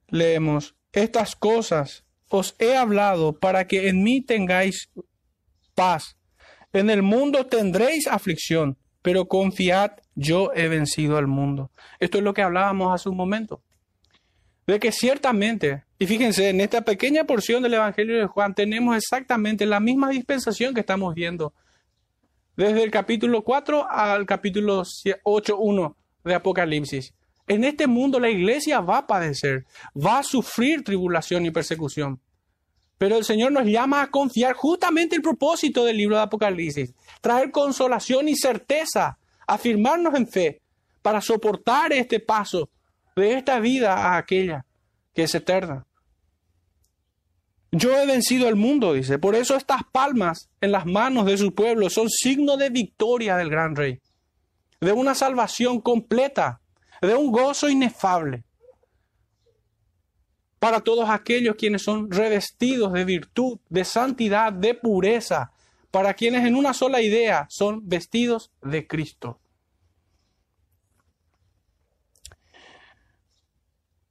[0.08, 4.92] Leemos, estas cosas os he hablado para que en mí tengáis
[5.74, 6.18] paz.
[6.74, 11.72] En el mundo tendréis aflicción, pero confiad, yo he vencido al mundo.
[12.00, 13.64] Esto es lo que hablábamos hace un momento
[14.72, 19.66] de que ciertamente, y fíjense, en esta pequeña porción del Evangelio de Juan tenemos exactamente
[19.66, 21.54] la misma dispensación que estamos viendo
[22.56, 27.14] desde el capítulo 4 al capítulo 8.1 de Apocalipsis.
[27.48, 29.66] En este mundo la iglesia va a padecer,
[29.96, 32.20] va a sufrir tribulación y persecución.
[32.98, 37.50] Pero el Señor nos llama a confiar justamente el propósito del libro de Apocalipsis, traer
[37.50, 39.18] consolación y certeza,
[39.48, 40.62] afirmarnos en fe
[41.02, 42.70] para soportar este paso
[43.20, 44.66] de esta vida a aquella
[45.14, 45.86] que es eterna.
[47.72, 49.20] Yo he vencido al mundo, dice.
[49.20, 53.50] Por eso estas palmas en las manos de su pueblo son signo de victoria del
[53.50, 54.00] gran rey,
[54.82, 56.62] de una salvación completa,
[57.02, 58.44] de un gozo inefable
[60.60, 65.52] para todos aquellos quienes son revestidos de virtud, de santidad, de pureza,
[65.90, 69.40] para quienes en una sola idea son vestidos de Cristo.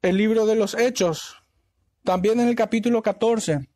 [0.01, 1.43] El libro de los Hechos,
[2.05, 3.67] también en el capítulo 14,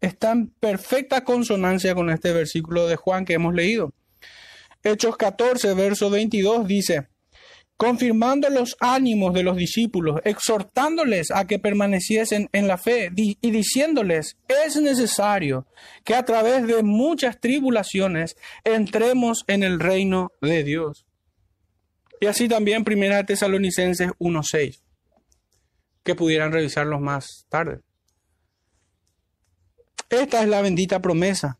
[0.00, 3.92] está en perfecta consonancia con este versículo de Juan que hemos leído.
[4.82, 7.08] Hechos 14, verso 22 dice,
[7.76, 14.38] confirmando los ánimos de los discípulos, exhortándoles a que permaneciesen en la fe y diciéndoles,
[14.48, 15.66] es necesario
[16.02, 21.04] que a través de muchas tribulaciones entremos en el reino de Dios.
[22.22, 24.81] Y así también Primera Tesalonicenses 1.6
[26.02, 27.80] que pudieran revisarlos más tarde.
[30.10, 31.58] Esta es la bendita promesa.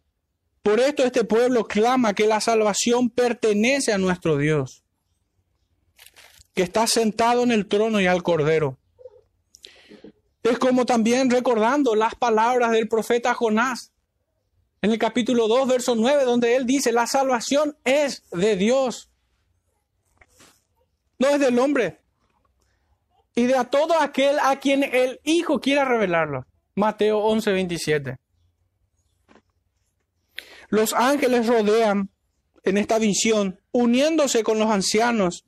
[0.62, 4.84] Por esto este pueblo clama que la salvación pertenece a nuestro Dios,
[6.54, 8.78] que está sentado en el trono y al cordero.
[10.42, 13.92] Es como también recordando las palabras del profeta Jonás
[14.82, 19.08] en el capítulo 2, verso 9, donde él dice, la salvación es de Dios,
[21.18, 22.01] no es del hombre
[23.34, 26.46] y de a todo aquel a quien el Hijo quiera revelarlo.
[26.74, 28.18] Mateo 11, 27.
[30.68, 32.10] Los ángeles rodean
[32.64, 35.44] en esta visión, uniéndose con los ancianos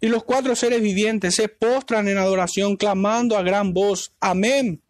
[0.00, 4.82] y los cuatro seres vivientes, se postran en adoración, clamando a gran voz, amén.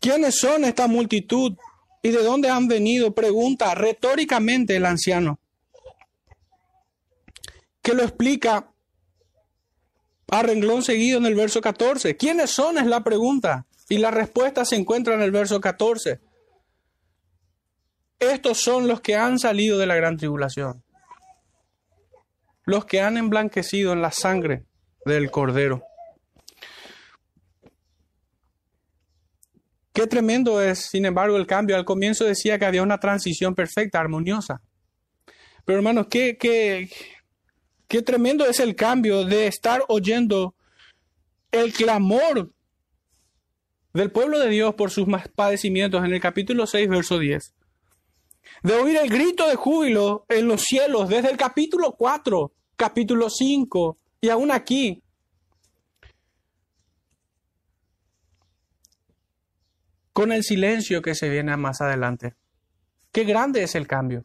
[0.00, 1.56] ¿Quiénes son esta multitud
[2.02, 3.14] y de dónde han venido?
[3.14, 5.40] Pregunta retóricamente el anciano,
[7.82, 8.70] que lo explica
[10.30, 12.16] a renglón seguido en el verso 14.
[12.16, 12.78] ¿Quiénes son?
[12.78, 13.66] Es la pregunta.
[13.88, 16.20] Y la respuesta se encuentra en el verso 14.
[18.18, 20.82] Estos son los que han salido de la gran tribulación,
[22.64, 24.64] los que han emblanquecido en la sangre
[25.04, 25.84] del Cordero.
[29.92, 31.76] Qué tremendo es, sin embargo, el cambio.
[31.76, 34.60] Al comienzo decía que había una transición perfecta, armoniosa.
[35.64, 36.88] Pero hermanos, qué, qué,
[37.88, 40.54] qué tremendo es el cambio de estar oyendo
[41.50, 42.52] el clamor
[43.94, 47.54] del pueblo de Dios por sus padecimientos en el capítulo 6, verso 10.
[48.62, 53.96] De oír el grito de júbilo en los cielos desde el capítulo 4, capítulo 5
[54.20, 55.02] y aún aquí.
[60.12, 62.34] Con el silencio que se viene más adelante.
[63.12, 64.24] Qué grande es el cambio.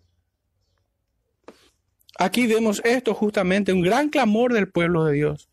[2.17, 5.49] Aquí vemos esto justamente, un gran clamor del pueblo de Dios.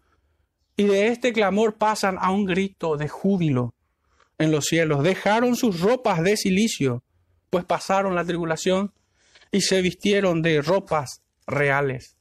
[0.76, 3.74] Y de este clamor pasan a un grito de júbilo
[4.38, 5.02] en los cielos.
[5.02, 7.02] Dejaron sus ropas de silicio,
[7.50, 8.92] pues pasaron la tribulación
[9.52, 12.16] y se vistieron de ropas reales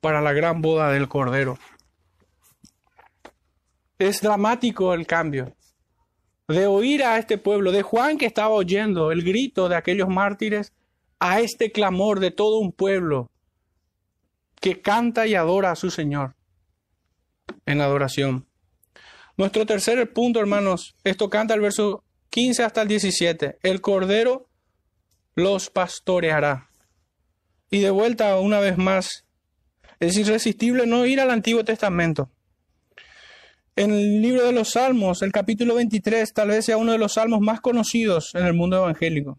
[0.00, 1.58] para la gran boda del Cordero.
[3.98, 5.54] Es dramático el cambio.
[6.48, 10.72] De oír a este pueblo, de Juan que estaba oyendo el grito de aquellos mártires,
[11.18, 13.30] a este clamor de todo un pueblo
[14.60, 16.34] que canta y adora a su Señor
[17.66, 18.46] en adoración.
[19.36, 23.58] Nuestro tercer punto, hermanos, esto canta el verso 15 hasta el 17.
[23.62, 24.48] El Cordero
[25.34, 26.70] los pastoreará.
[27.70, 29.24] Y de vuelta una vez más,
[30.00, 32.30] es irresistible no ir al Antiguo Testamento.
[33.74, 37.12] En el libro de los Salmos, el capítulo 23, tal vez sea uno de los
[37.12, 39.38] salmos más conocidos en el mundo evangélico.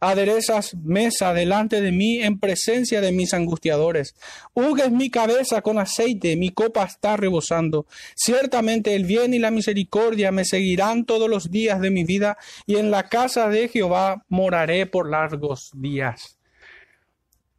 [0.00, 4.14] aderezas mesa delante de mí en presencia de mis angustiadores.
[4.54, 7.86] Hugues mi cabeza con aceite, mi copa está rebosando.
[8.14, 12.76] Ciertamente el bien y la misericordia me seguirán todos los días de mi vida, y
[12.76, 16.38] en la casa de Jehová moraré por largos días.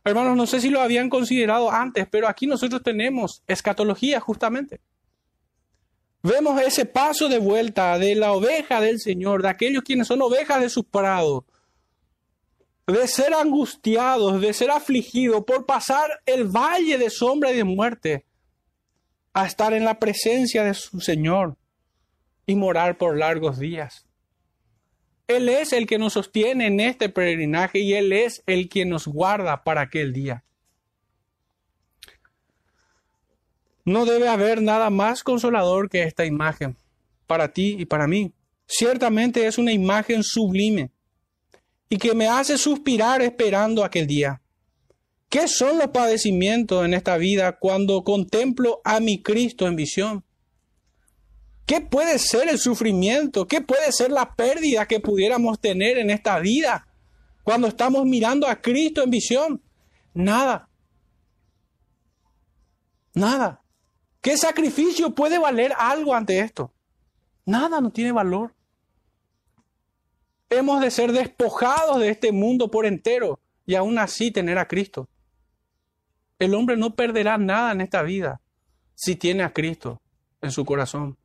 [0.03, 4.79] Hermanos, no sé si lo habían considerado antes, pero aquí nosotros tenemos escatología justamente.
[6.21, 10.59] Vemos ese paso de vuelta de la oveja del Señor, de aquellos quienes son ovejas
[10.59, 11.45] de su prado,
[12.91, 18.25] de ser angustiados, de ser afligidos por pasar el valle de sombra y de muerte,
[19.33, 21.55] a estar en la presencia de su Señor
[22.45, 24.07] y morar por largos días.
[25.27, 29.05] Él es el que nos sostiene en este peregrinaje y Él es el que nos
[29.05, 30.43] guarda para aquel día.
[33.85, 36.77] No debe haber nada más consolador que esta imagen,
[37.27, 38.33] para ti y para mí.
[38.65, 40.91] Ciertamente es una imagen sublime
[41.89, 44.41] y que me hace suspirar esperando aquel día.
[45.27, 50.23] ¿Qué son los padecimientos en esta vida cuando contemplo a mi Cristo en visión?
[51.65, 53.47] ¿Qué puede ser el sufrimiento?
[53.47, 56.87] ¿Qué puede ser la pérdida que pudiéramos tener en esta vida
[57.43, 59.61] cuando estamos mirando a Cristo en visión?
[60.15, 60.67] Nada.
[63.13, 63.61] Nada.
[64.21, 66.73] ¿Qué sacrificio puede valer algo ante esto?
[67.45, 68.55] Nada no tiene valor.
[70.49, 75.07] Hemos de ser despojados de este mundo por entero y aún así tener a Cristo.
[76.39, 78.41] El hombre no perderá nada en esta vida
[78.95, 80.01] si tiene a Cristo
[80.41, 81.17] en su corazón.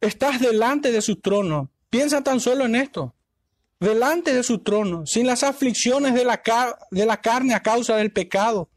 [0.00, 1.70] Estás delante de su trono.
[1.90, 3.14] Piensa tan solo en esto.
[3.80, 6.42] Delante de su trono, sin las aflicciones de la,
[6.90, 8.68] de la carne a causa del pecado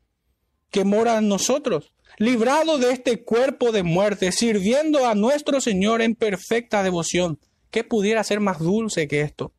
[0.70, 6.16] que mora en nosotros librado de este cuerpo de muerte, sirviendo a nuestro Señor en
[6.16, 7.40] perfecta devoción.
[7.70, 9.54] ¿Qué pudiera ser más dulce que esto?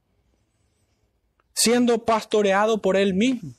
[1.55, 3.53] Siendo pastoreado por Él mismo.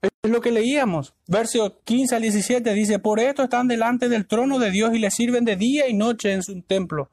[0.00, 1.14] Es lo que leíamos.
[1.26, 5.10] Verso 15 al 17 dice, por esto están delante del trono de Dios y le
[5.10, 7.10] sirven de día y noche en su templo.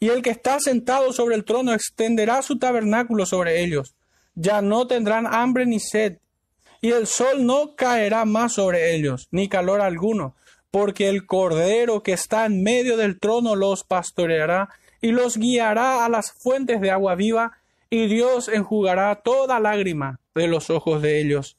[0.00, 3.94] Y el que está sentado sobre el trono extenderá su tabernáculo sobre ellos.
[4.34, 6.18] Ya no tendrán hambre ni sed
[6.84, 10.36] y el sol no caerá más sobre ellos, ni calor alguno,
[10.70, 14.68] porque el Cordero que está en medio del trono los pastoreará
[15.00, 17.56] y los guiará a las fuentes de agua viva,
[17.88, 21.56] y Dios enjugará toda lágrima de los ojos de ellos.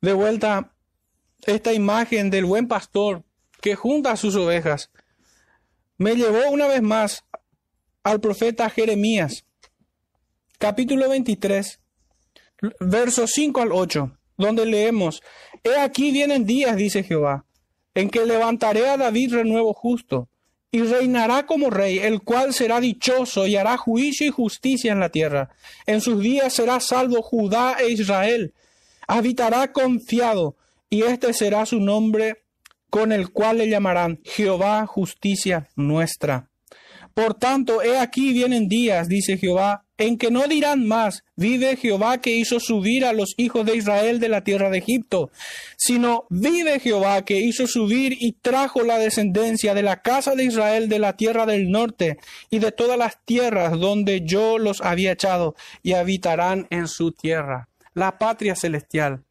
[0.00, 0.70] De vuelta,
[1.44, 3.24] esta imagen del buen pastor
[3.60, 4.92] que junta a sus ovejas
[5.96, 7.24] me llevó una vez más
[8.04, 9.44] al profeta Jeremías,
[10.58, 11.80] capítulo 23,
[12.80, 15.22] versos 5 al 8, donde leemos,
[15.62, 17.44] He aquí vienen días, dice Jehová,
[17.94, 20.28] en que levantaré a David renuevo justo,
[20.70, 25.08] y reinará como rey, el cual será dichoso y hará juicio y justicia en la
[25.08, 25.48] tierra.
[25.86, 28.52] En sus días será salvo Judá e Israel.
[29.06, 30.56] Habitará confiado,
[30.90, 32.42] y este será su nombre
[32.90, 36.50] con el cual le llamarán Jehová justicia nuestra.
[37.14, 42.18] Por tanto, he aquí vienen días, dice Jehová, en que no dirán más, vive Jehová
[42.18, 45.32] que hizo subir a los hijos de Israel de la tierra de Egipto,
[45.76, 50.88] sino vive Jehová que hizo subir y trajo la descendencia de la casa de Israel
[50.88, 52.18] de la tierra del norte
[52.48, 57.68] y de todas las tierras donde yo los había echado, y habitarán en su tierra,
[57.94, 59.24] la patria celestial,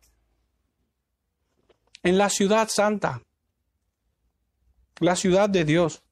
[2.04, 3.22] en la ciudad santa,
[5.00, 6.04] la ciudad de Dios,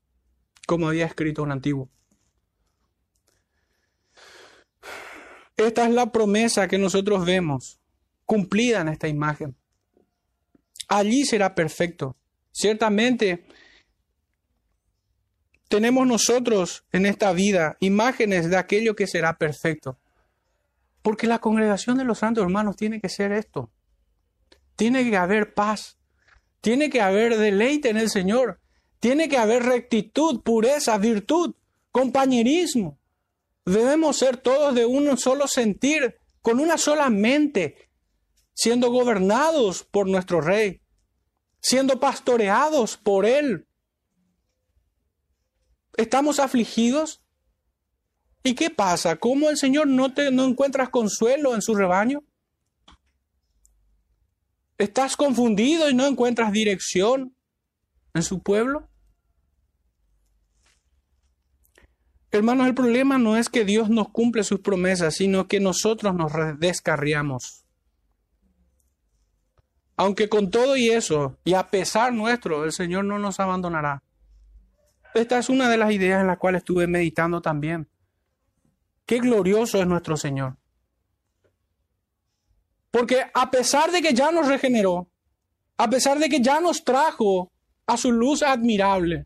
[0.66, 1.90] como había escrito un antiguo.
[5.58, 7.80] Esta es la promesa que nosotros vemos
[8.26, 9.56] cumplida en esta imagen.
[10.88, 12.16] Allí será perfecto.
[12.52, 13.46] Ciertamente
[15.68, 19.98] tenemos nosotros en esta vida imágenes de aquello que será perfecto.
[21.02, 23.70] Porque la congregación de los santos hermanos tiene que ser esto.
[24.76, 25.98] Tiene que haber paz.
[26.62, 28.60] Tiene que haber deleite en el Señor.
[29.00, 31.54] Tiene que haber rectitud, pureza, virtud,
[31.92, 32.98] compañerismo.
[33.66, 37.90] Debemos ser todos de un solo sentir, con una sola mente,
[38.54, 40.82] siendo gobernados por nuestro Rey,
[41.60, 43.68] siendo pastoreados por Él.
[45.98, 47.24] ¿Estamos afligidos?
[48.44, 49.16] ¿Y qué pasa?
[49.16, 52.24] ¿Cómo el Señor no, te, no encuentras consuelo en su rebaño?
[54.78, 57.36] ¿Estás confundido y no encuentras dirección
[58.14, 58.90] en su pueblo?
[62.36, 66.32] Hermanos, el problema no es que Dios nos cumple sus promesas, sino que nosotros nos
[66.60, 67.66] descarriamos.
[69.96, 74.04] Aunque con todo y eso, y a pesar nuestro, el Señor no nos abandonará.
[75.14, 77.88] Esta es una de las ideas en las cuales estuve meditando también.
[79.06, 80.58] Qué glorioso es nuestro Señor.
[82.92, 85.08] Porque a pesar de que ya nos regeneró,
[85.78, 87.52] a pesar de que ya nos trajo
[87.88, 89.26] a su luz admirable,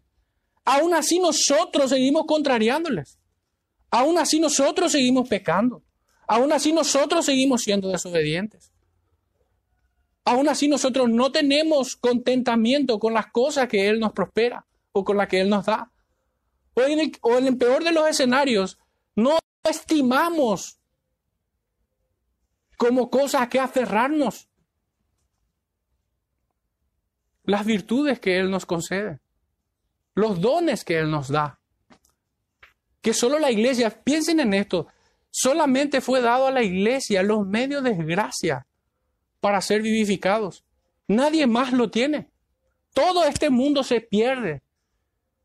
[0.71, 3.17] Aún así nosotros seguimos contrariándoles.
[3.89, 5.81] Aún así nosotros seguimos pecando.
[6.27, 8.71] Aún así nosotros seguimos siendo desobedientes.
[10.25, 15.17] Aún así nosotros no tenemos contentamiento con las cosas que Él nos prospera o con
[15.17, 15.91] las que Él nos da.
[16.75, 18.77] O en el, peor de los escenarios,
[19.15, 20.77] no estimamos
[22.77, 24.47] como cosas que aferrarnos
[27.43, 29.19] las virtudes que Él nos concede
[30.19, 31.59] los dones que Él nos da.
[33.01, 34.87] Que solo la iglesia, piensen en esto,
[35.31, 38.67] solamente fue dado a la iglesia los medios de gracia
[39.39, 40.65] para ser vivificados.
[41.07, 42.29] Nadie más lo tiene.
[42.93, 44.61] Todo este mundo se pierde,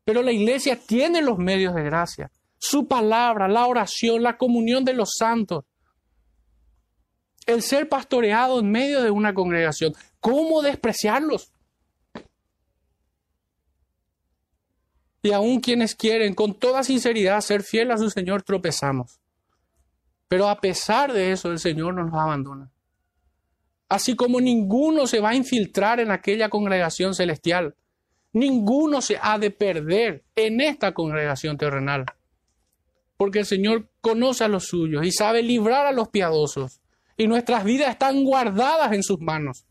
[0.03, 2.31] pero la iglesia tiene los medios de gracia.
[2.57, 5.63] Su palabra, la oración, la comunión de los santos.
[7.45, 9.93] El ser pastoreado en medio de una congregación.
[10.19, 11.51] ¿Cómo despreciarlos?
[15.25, 19.19] Y aún quienes quieren con toda sinceridad ser fiel a su Señor tropezamos.
[20.27, 22.69] Pero a pesar de eso, el Señor no nos abandona.
[23.89, 27.73] Así como ninguno se va a infiltrar en aquella congregación celestial,
[28.33, 32.05] ninguno se ha de perder en esta congregación terrenal.
[33.17, 36.81] Porque el Señor conoce a los suyos y sabe librar a los piadosos.
[37.17, 39.65] Y nuestras vidas están guardadas en sus manos.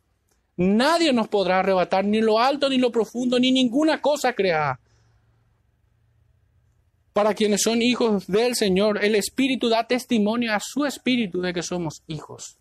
[0.56, 4.80] Nadie nos podrá arrebatar ni lo alto, ni lo profundo, ni ninguna cosa creada.
[7.14, 11.62] Para quienes son hijos del Señor, el Espíritu da testimonio a su Espíritu de que
[11.62, 12.58] somos hijos.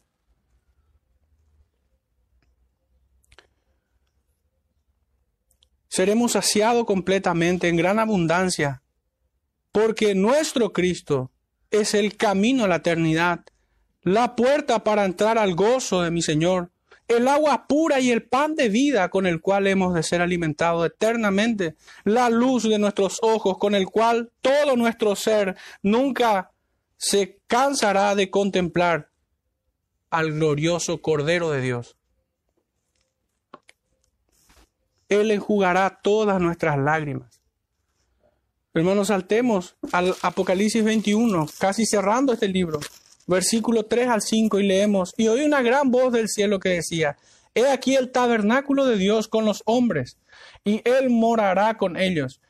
[5.87, 8.83] Seremos saciados completamente en gran abundancia,
[9.71, 11.31] porque nuestro Cristo
[11.71, 13.39] es el camino a la eternidad,
[14.03, 16.72] la puerta para entrar al gozo de mi Señor
[17.07, 20.85] el agua pura y el pan de vida con el cual hemos de ser alimentados
[20.85, 26.51] eternamente, la luz de nuestros ojos con el cual todo nuestro ser nunca
[26.97, 29.09] se cansará de contemplar
[30.09, 31.97] al glorioso Cordero de Dios.
[35.09, 37.41] Él enjugará todas nuestras lágrimas.
[38.73, 42.79] Hermanos, saltemos al Apocalipsis 21, casi cerrando este libro,
[43.28, 47.17] versículo 3 al 5, y leemos, y oí una gran voz del cielo que decía,
[47.55, 50.17] He aquí el tabernáculo de Dios con los hombres,
[50.63, 52.41] y Él morará con ellos,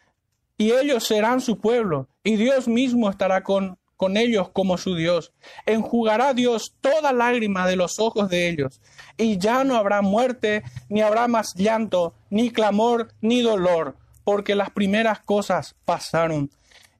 [0.57, 5.33] y ellos serán su pueblo, y Dios mismo estará con, con ellos como su Dios.
[5.65, 8.81] Enjugará Dios toda lágrima de los ojos de ellos,
[9.17, 14.69] y ya no habrá muerte, ni habrá más llanto, ni clamor, ni dolor, porque las
[14.69, 16.49] primeras cosas pasaron.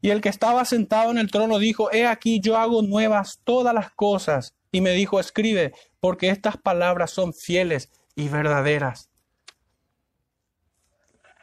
[0.03, 3.73] Y el que estaba sentado en el trono dijo, He aquí yo hago nuevas todas
[3.73, 4.53] las cosas.
[4.69, 9.09] Y me dijo, escribe, porque estas palabras son fieles y verdaderas.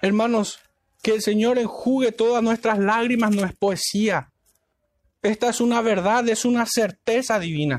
[0.02, 0.58] Hermanos,
[1.02, 4.30] que el Señor enjugue todas nuestras lágrimas no es poesía.
[5.22, 7.78] Esta es una verdad, es una certeza divina.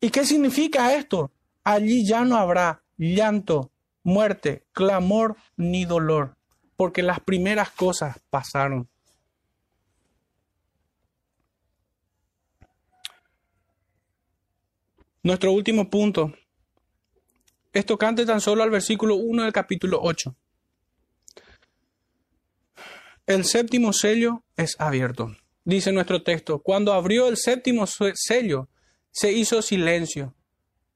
[0.00, 1.30] ¿Y qué significa esto?
[1.64, 3.70] Allí ya no habrá llanto,
[4.02, 6.36] muerte, clamor ni dolor,
[6.82, 8.88] porque las primeras cosas pasaron.
[15.22, 16.34] Nuestro último punto
[17.72, 20.34] es tocante tan solo al versículo 1 del capítulo 8.
[23.28, 25.36] El séptimo sello es abierto.
[25.64, 28.68] Dice nuestro texto, cuando abrió el séptimo sello,
[29.12, 30.34] se hizo silencio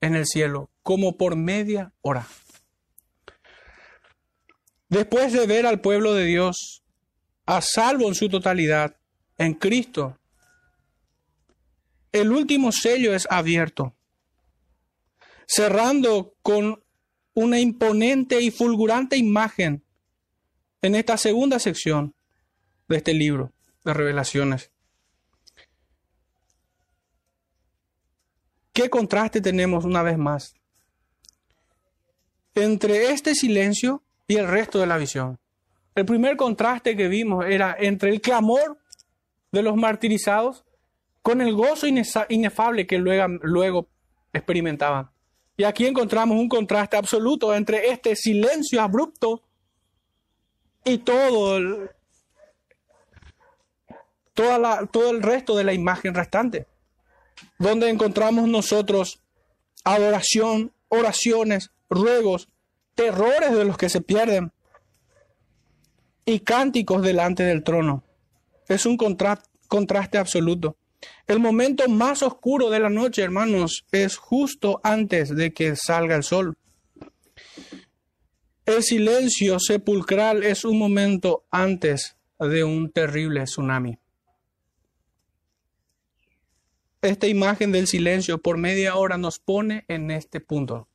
[0.01, 2.26] en el cielo, como por media hora.
[4.97, 6.82] Después de ver al pueblo de Dios
[7.44, 8.97] a salvo en su totalidad,
[9.36, 10.18] en Cristo,
[12.12, 13.94] el último sello es abierto,
[15.47, 16.82] cerrando con
[17.34, 19.84] una imponente y fulgurante imagen
[20.80, 22.14] en esta segunda sección
[22.88, 23.53] de este libro
[23.84, 24.70] de revelaciones.
[28.72, 30.55] ¿Qué contraste tenemos una vez más
[32.55, 35.39] entre este silencio y el resto de la visión?
[35.95, 38.79] El primer contraste que vimos era entre el clamor
[39.51, 40.64] de los martirizados
[41.22, 41.87] con el gozo
[42.29, 43.89] inefable que luego,
[44.33, 45.11] experimentaban.
[45.57, 49.43] Y aquí encontramos un contraste absoluto entre este silencio abrupto
[50.85, 51.89] y todo
[54.35, 56.66] todo el resto de la imagen restante,
[57.59, 59.20] donde encontramos nosotros
[59.83, 62.51] adoración, oraciones, ruegos,
[62.97, 64.51] terrores de los que se pierden
[66.24, 68.03] y cánticos delante del trono.
[68.66, 70.76] Es un contraste absoluto.
[71.28, 76.24] El momento más oscuro de la noche, hermanos, es justo antes de que salga el
[76.24, 76.57] sol.
[78.64, 83.99] El silencio sepulcral es un momento antes de un terrible tsunami.
[87.03, 90.88] Esta imagen del silencio por media hora nos pone en este punto.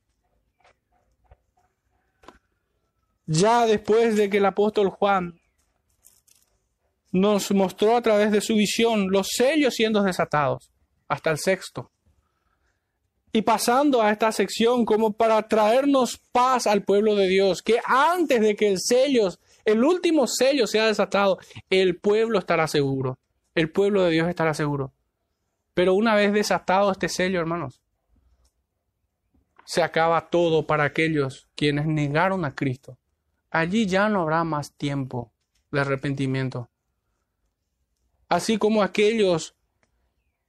[3.26, 5.40] Ya después de que el apóstol Juan
[7.12, 10.70] nos mostró a través de su visión los sellos siendo desatados,
[11.08, 11.90] hasta el sexto.
[13.32, 18.40] Y pasando a esta sección como para traernos paz al pueblo de Dios, que antes
[18.40, 19.28] de que el sello,
[19.64, 21.38] el último sello sea desatado,
[21.70, 23.18] el pueblo estará seguro.
[23.54, 24.92] El pueblo de Dios estará seguro.
[25.74, 27.80] Pero una vez desatado este sello, hermanos,
[29.64, 32.98] se acaba todo para aquellos quienes negaron a Cristo.
[33.52, 35.30] Allí ya no habrá más tiempo
[35.70, 36.68] de arrepentimiento
[38.32, 39.54] así como aquellos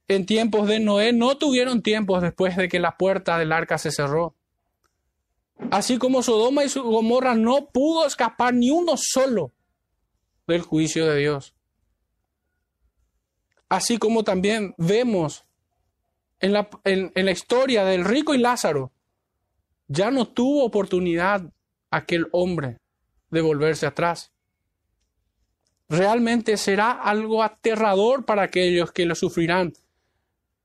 [0.08, 3.90] en tiempos de Noé no tuvieron tiempos después de que la puerta del arca se
[3.90, 4.34] cerró.
[5.70, 9.52] Así como Sodoma y Gomorra no pudo escapar ni uno solo
[10.46, 11.54] del juicio de Dios.
[13.68, 15.44] Así como también vemos
[16.40, 18.92] en la, en la historia del rico y Lázaro,
[19.88, 21.52] ya no tuvo oportunidad
[21.90, 22.78] aquel hombre
[23.34, 24.32] de volverse atrás
[25.88, 29.72] realmente será algo aterrador para aquellos que lo sufrirán,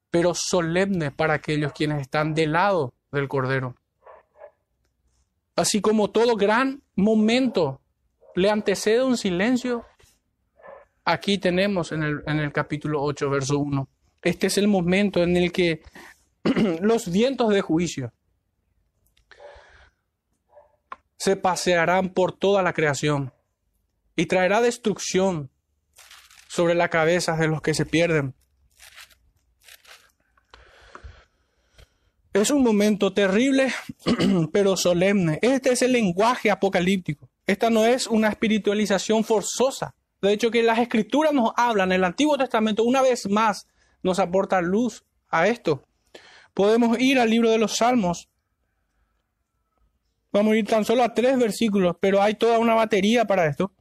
[0.09, 3.76] pero solemne para aquellos quienes están del lado del Cordero.
[5.55, 7.82] Así como todo gran momento
[8.36, 9.86] le antecede un silencio,
[11.03, 13.88] aquí tenemos en el, en el capítulo 8, verso 1.
[14.22, 15.82] Este es el momento en el que
[16.82, 18.13] los vientos de juicio
[21.20, 23.34] se pasearán por toda la creación
[24.15, 25.51] y traerá destrucción
[26.47, 28.34] sobre la cabeza de los que se pierden.
[32.32, 33.74] Es un momento terrible,
[34.53, 35.39] pero solemne.
[35.41, 37.30] Este es el lenguaje apocalíptico.
[37.45, 39.95] Esta no es una espiritualización forzosa.
[40.22, 43.67] De hecho, que las escrituras nos hablan, el Antiguo Testamento una vez más
[44.03, 45.84] nos aporta luz a esto.
[46.53, 48.30] Podemos ir al libro de los Salmos
[50.32, 53.71] Vamos a ir tan solo a tres versículos, pero hay toda una batería para esto.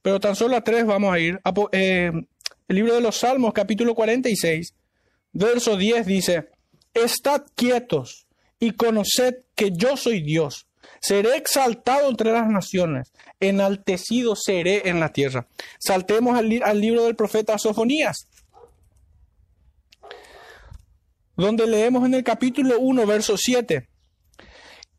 [0.00, 1.40] Pero tan solo a tres vamos a ir.
[1.72, 2.12] Eh,
[2.68, 4.74] el libro de los Salmos, capítulo 46,
[5.32, 6.48] verso 10 dice,
[6.94, 8.26] Estad quietos
[8.58, 10.66] y conoced que yo soy Dios.
[11.00, 15.48] Seré exaltado entre las naciones, enaltecido seré en la tierra.
[15.80, 18.28] Saltemos al, al libro del profeta Sofonías,
[21.36, 23.88] donde leemos en el capítulo 1, verso 7.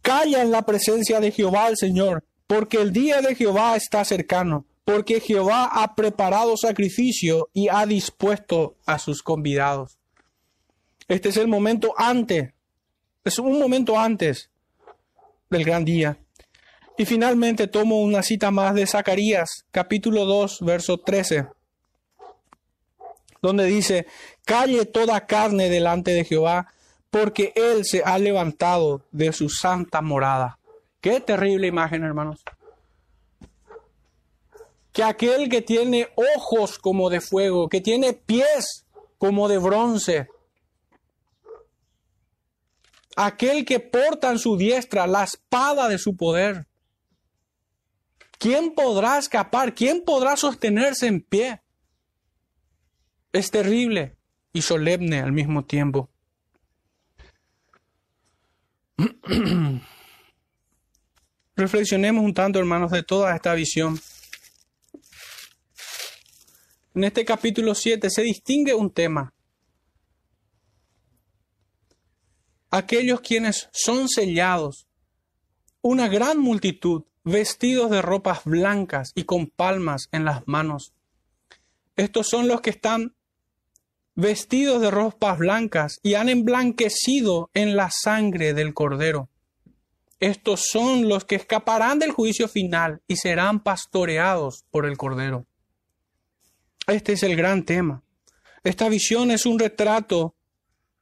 [0.04, 4.66] Calla en la presencia de Jehová el Señor, porque el día de Jehová está cercano,
[4.84, 9.97] porque Jehová ha preparado sacrificio y ha dispuesto a sus convidados.
[11.08, 12.51] Este es el momento antes,
[13.24, 14.49] es un momento antes
[15.49, 16.18] del gran día.
[16.97, 21.47] Y finalmente tomo una cita más de Zacarías, capítulo 2, verso 13,
[23.41, 24.06] donde dice,
[24.43, 26.72] calle toda carne delante de Jehová,
[27.14, 30.57] porque Él se ha levantado de su santa morada.
[30.99, 32.43] Qué terrible imagen, hermanos.
[34.91, 38.88] Que aquel que tiene ojos como de fuego, que tiene pies
[39.20, 40.28] como de bronce,
[43.16, 46.66] aquel que porta en su diestra la espada de su poder.
[48.39, 49.76] ¿Quién podrá escapar?
[49.76, 51.61] ¿Quién podrá sostenerse en pie?
[53.32, 54.18] Es terrible
[54.51, 56.09] y solemne al mismo tiempo.
[61.55, 63.99] Reflexionemos un tanto, hermanos, de toda esta visión.
[66.93, 69.34] En este capítulo 7 se distingue un tema.
[72.69, 74.88] Aquellos quienes son sellados,
[75.82, 80.93] una gran multitud, vestidos de ropas blancas y con palmas en las manos.
[81.95, 83.15] Estos son los que están
[84.16, 89.30] vestidos de ropas blancas y han emblanquecido en la sangre del cordero.
[90.20, 95.45] Estos son los que escaparán del juicio final y serán pastoreados por el cordero.
[96.88, 98.03] Este es el gran tema.
[98.64, 100.36] Esta visión es un retrato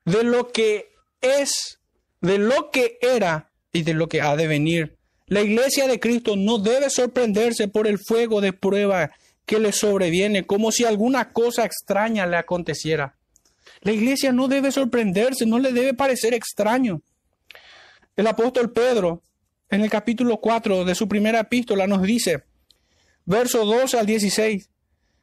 [0.05, 0.91] de lo que
[1.21, 1.79] es,
[2.21, 4.97] de lo que era y de lo que ha de venir.
[5.27, 9.11] La iglesia de Cristo no debe sorprenderse por el fuego de prueba
[9.51, 13.17] que le sobreviene, como si alguna cosa extraña le aconteciera.
[13.81, 17.01] La iglesia no debe sorprenderse, no le debe parecer extraño.
[18.15, 19.23] El apóstol Pedro,
[19.69, 22.45] en el capítulo 4 de su primera epístola, nos dice,
[23.25, 24.69] verso 12 al 16,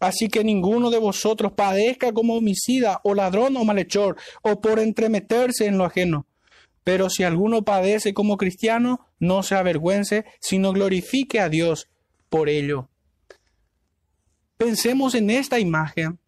[0.00, 5.66] Así que ninguno de vosotros padezca como homicida o ladrón o malhechor o por entremeterse
[5.66, 6.26] en lo ajeno.
[6.84, 11.88] Pero si alguno padece como cristiano, no se avergüence, sino glorifique a Dios
[12.28, 12.88] por ello.
[14.56, 16.18] Pensemos en esta imagen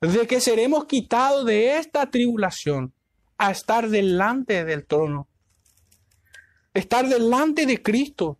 [0.00, 2.92] de que seremos quitados de esta tribulación
[3.36, 5.28] a estar delante del trono,
[6.74, 8.37] estar delante de Cristo,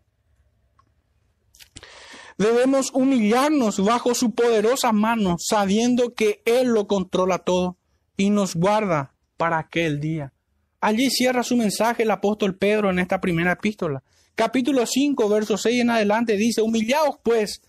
[2.38, 7.76] Debemos humillarnos bajo su poderosa mano, sabiendo que Él lo controla todo
[8.16, 10.32] y nos guarda para aquel día.
[10.80, 14.04] Allí cierra su mensaje el apóstol Pedro en esta primera epístola.
[14.36, 17.60] Capítulo 5, verso 6 en adelante dice, humillaos pues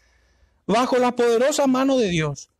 [0.67, 2.51] bajo la poderosa mano de Dios,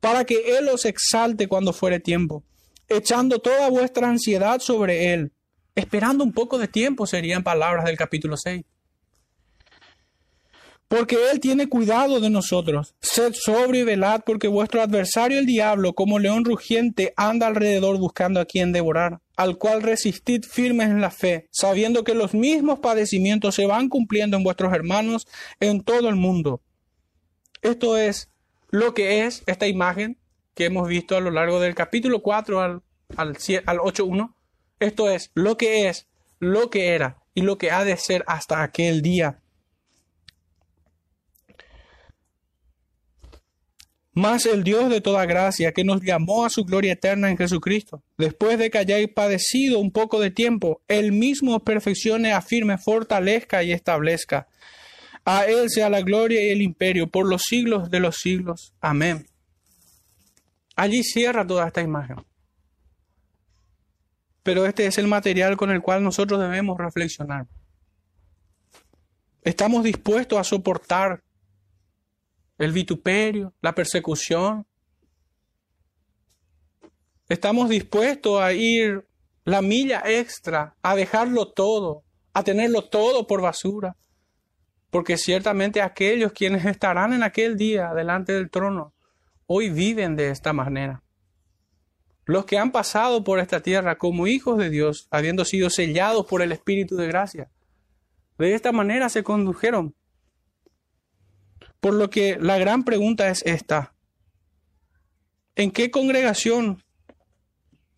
[0.00, 2.42] para que Él os exalte cuando fuere tiempo,
[2.88, 5.32] echando toda vuestra ansiedad sobre Él,
[5.74, 8.64] esperando un poco de tiempo, serían palabras del capítulo 6
[10.88, 12.94] porque Él tiene cuidado de nosotros.
[13.00, 18.40] Sed sobrio y velad, porque vuestro adversario el diablo, como león rugiente, anda alrededor buscando
[18.40, 23.54] a quien devorar, al cual resistid firmes en la fe, sabiendo que los mismos padecimientos
[23.54, 25.28] se van cumpliendo en vuestros hermanos
[25.60, 26.62] en todo el mundo.
[27.60, 28.30] Esto es
[28.70, 30.16] lo que es esta imagen
[30.54, 32.82] que hemos visto a lo largo del capítulo 4 al,
[33.16, 33.28] al,
[33.66, 34.34] al 8.1.
[34.80, 36.06] Esto es lo que es,
[36.38, 39.40] lo que era y lo que ha de ser hasta aquel día
[44.12, 48.02] Mas el Dios de toda gracia, que nos llamó a su gloria eterna en Jesucristo,
[48.16, 53.72] después de que hayáis padecido un poco de tiempo, Él mismo perfeccione, afirme, fortalezca y
[53.72, 54.48] establezca.
[55.24, 58.72] A Él sea la gloria y el imperio por los siglos de los siglos.
[58.80, 59.26] Amén.
[60.74, 62.16] Allí cierra toda esta imagen.
[64.42, 67.46] Pero este es el material con el cual nosotros debemos reflexionar.
[69.42, 71.22] Estamos dispuestos a soportar
[72.58, 74.66] el vituperio, la persecución.
[77.28, 79.06] Estamos dispuestos a ir
[79.44, 82.02] la milla extra, a dejarlo todo,
[82.34, 83.96] a tenerlo todo por basura.
[84.90, 88.92] Porque ciertamente aquellos quienes estarán en aquel día delante del trono,
[89.46, 91.02] hoy viven de esta manera.
[92.24, 96.42] Los que han pasado por esta tierra como hijos de Dios, habiendo sido sellados por
[96.42, 97.50] el Espíritu de gracia,
[98.36, 99.94] de esta manera se condujeron.
[101.80, 103.94] Por lo que la gran pregunta es esta.
[105.56, 106.82] ¿En qué congregación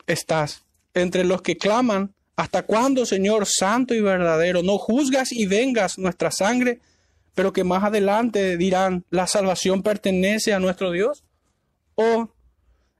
[0.06, 0.64] estás?
[0.94, 6.30] Entre los que claman, ¿hasta cuándo, Señor Santo y verdadero, no juzgas y vengas nuestra
[6.30, 6.80] sangre?
[7.34, 11.24] Pero que más adelante dirán, la salvación pertenece a nuestro Dios.
[11.94, 12.30] ¿O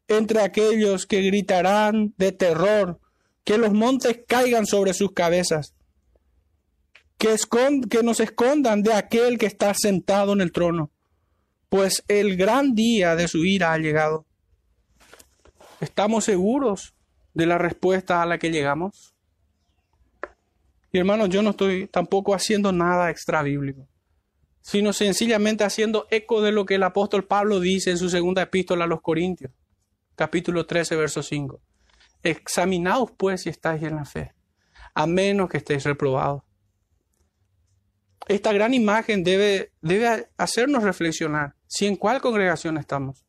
[0.08, 2.98] entre aquellos que gritarán de terror,
[3.44, 5.72] que los montes caigan sobre sus cabezas,
[7.20, 7.36] que,
[7.90, 10.90] que nos escondan de aquel que está sentado en el trono,
[11.68, 14.24] pues el gran día de su ira ha llegado.
[15.80, 16.94] ¿Estamos seguros
[17.34, 19.14] de la respuesta a la que llegamos?
[20.92, 23.86] Y hermanos, yo no estoy tampoco haciendo nada extra bíblico,
[24.62, 28.84] sino sencillamente haciendo eco de lo que el apóstol Pablo dice en su segunda epístola
[28.84, 29.52] a los Corintios
[30.16, 31.60] capítulo 13, verso 5.
[32.22, 34.34] Examinaos pues si estáis en la fe,
[34.94, 36.42] a menos que estéis reprobados.
[38.30, 43.26] Esta gran imagen debe, debe hacernos reflexionar si en cuál congregación estamos.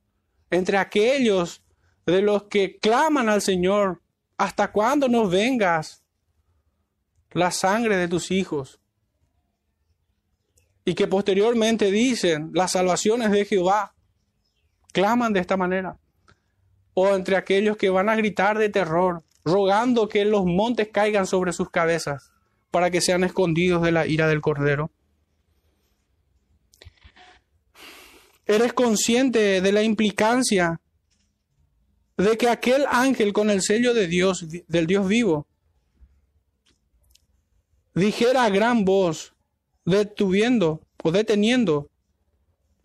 [0.52, 1.64] Entre aquellos
[2.06, 4.04] de los que claman al Señor,
[4.38, 6.04] ¿hasta cuándo nos vengas
[7.32, 8.80] la sangre de tus hijos?
[10.86, 13.96] Y que posteriormente dicen, las salvaciones de Jehová,
[14.94, 15.98] claman de esta manera
[16.94, 21.54] o entre aquellos que van a gritar de terror, rogando que los montes caigan sobre
[21.54, 22.31] sus cabezas
[22.72, 24.90] para que sean escondidos de la ira del Cordero.
[28.46, 30.80] ¿Eres consciente de la implicancia
[32.18, 35.46] de que aquel ángel con el sello de Dios, del Dios vivo,
[37.94, 39.34] dijera a gran voz,
[39.86, 41.90] detuviendo o deteniendo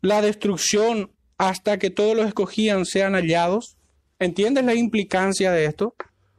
[0.00, 3.76] la destrucción hasta que todos los escogían sean hallados?
[4.18, 5.94] ¿Entiendes la implicancia de esto?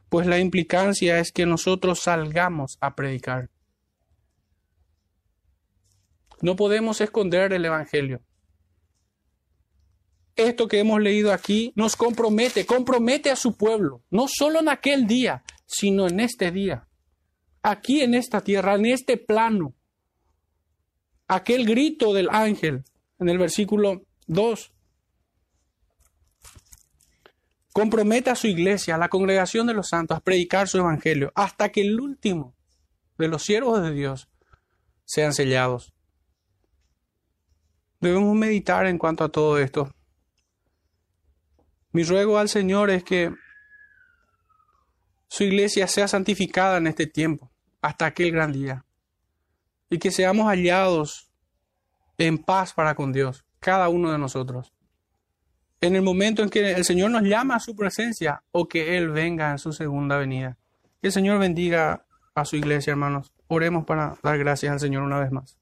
[0.08, 3.50] Pues la implicancia es que nosotros salgamos a predicar.
[6.40, 8.22] No podemos esconder el Evangelio.
[10.36, 15.08] Esto que hemos leído aquí nos compromete, compromete a su pueblo, no solo en aquel
[15.08, 16.86] día, sino en este día,
[17.62, 19.74] aquí en esta tierra, en este plano.
[21.26, 22.84] Aquel grito del ángel
[23.18, 24.72] en el versículo 2
[27.78, 31.68] compromete a su iglesia, a la congregación de los santos, a predicar su evangelio, hasta
[31.68, 32.56] que el último
[33.18, 34.28] de los siervos de Dios
[35.04, 35.94] sean sellados.
[38.00, 39.94] Debemos meditar en cuanto a todo esto.
[41.92, 43.32] Mi ruego al Señor es que
[45.28, 47.48] su iglesia sea santificada en este tiempo,
[47.80, 48.84] hasta aquel gran día,
[49.88, 51.30] y que seamos hallados
[52.16, 54.72] en paz para con Dios, cada uno de nosotros
[55.80, 59.10] en el momento en que el Señor nos llama a su presencia o que Él
[59.10, 60.56] venga en su segunda venida.
[61.00, 62.04] Que el Señor bendiga
[62.34, 63.32] a su iglesia, hermanos.
[63.46, 65.56] Oremos para dar gracias al Señor una vez más.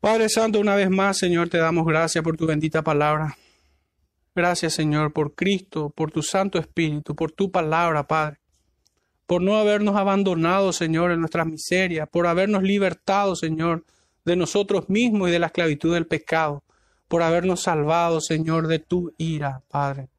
[0.00, 3.36] Padre Santo, una vez más, Señor, te damos gracias por tu bendita palabra.
[4.34, 8.38] Gracias, Señor, por Cristo, por tu Santo Espíritu, por tu palabra, Padre.
[9.26, 13.84] Por no habernos abandonado, Señor, en nuestras miserias, por habernos libertado, Señor,
[14.28, 16.62] de nosotros mismos y de la esclavitud del pecado,
[17.08, 20.10] por habernos salvado, Señor, de tu ira, Padre.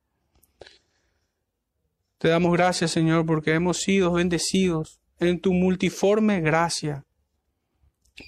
[2.17, 7.05] Te damos gracias, Señor, porque hemos sido bendecidos en tu multiforme gracia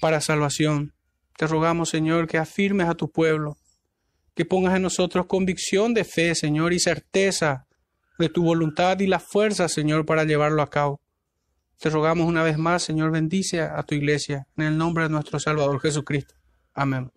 [0.00, 0.94] para salvación.
[1.36, 3.56] Te rogamos, Señor, que afirmes a tu pueblo,
[4.34, 7.66] que pongas en nosotros convicción de fe, Señor, y certeza
[8.20, 11.00] de tu voluntad y la fuerza, Señor, para llevarlo a cabo.
[11.82, 15.40] Te rogamos una vez más, Señor, bendice a tu iglesia en el nombre de nuestro
[15.40, 16.36] Salvador Jesucristo.
[16.74, 17.10] Amén.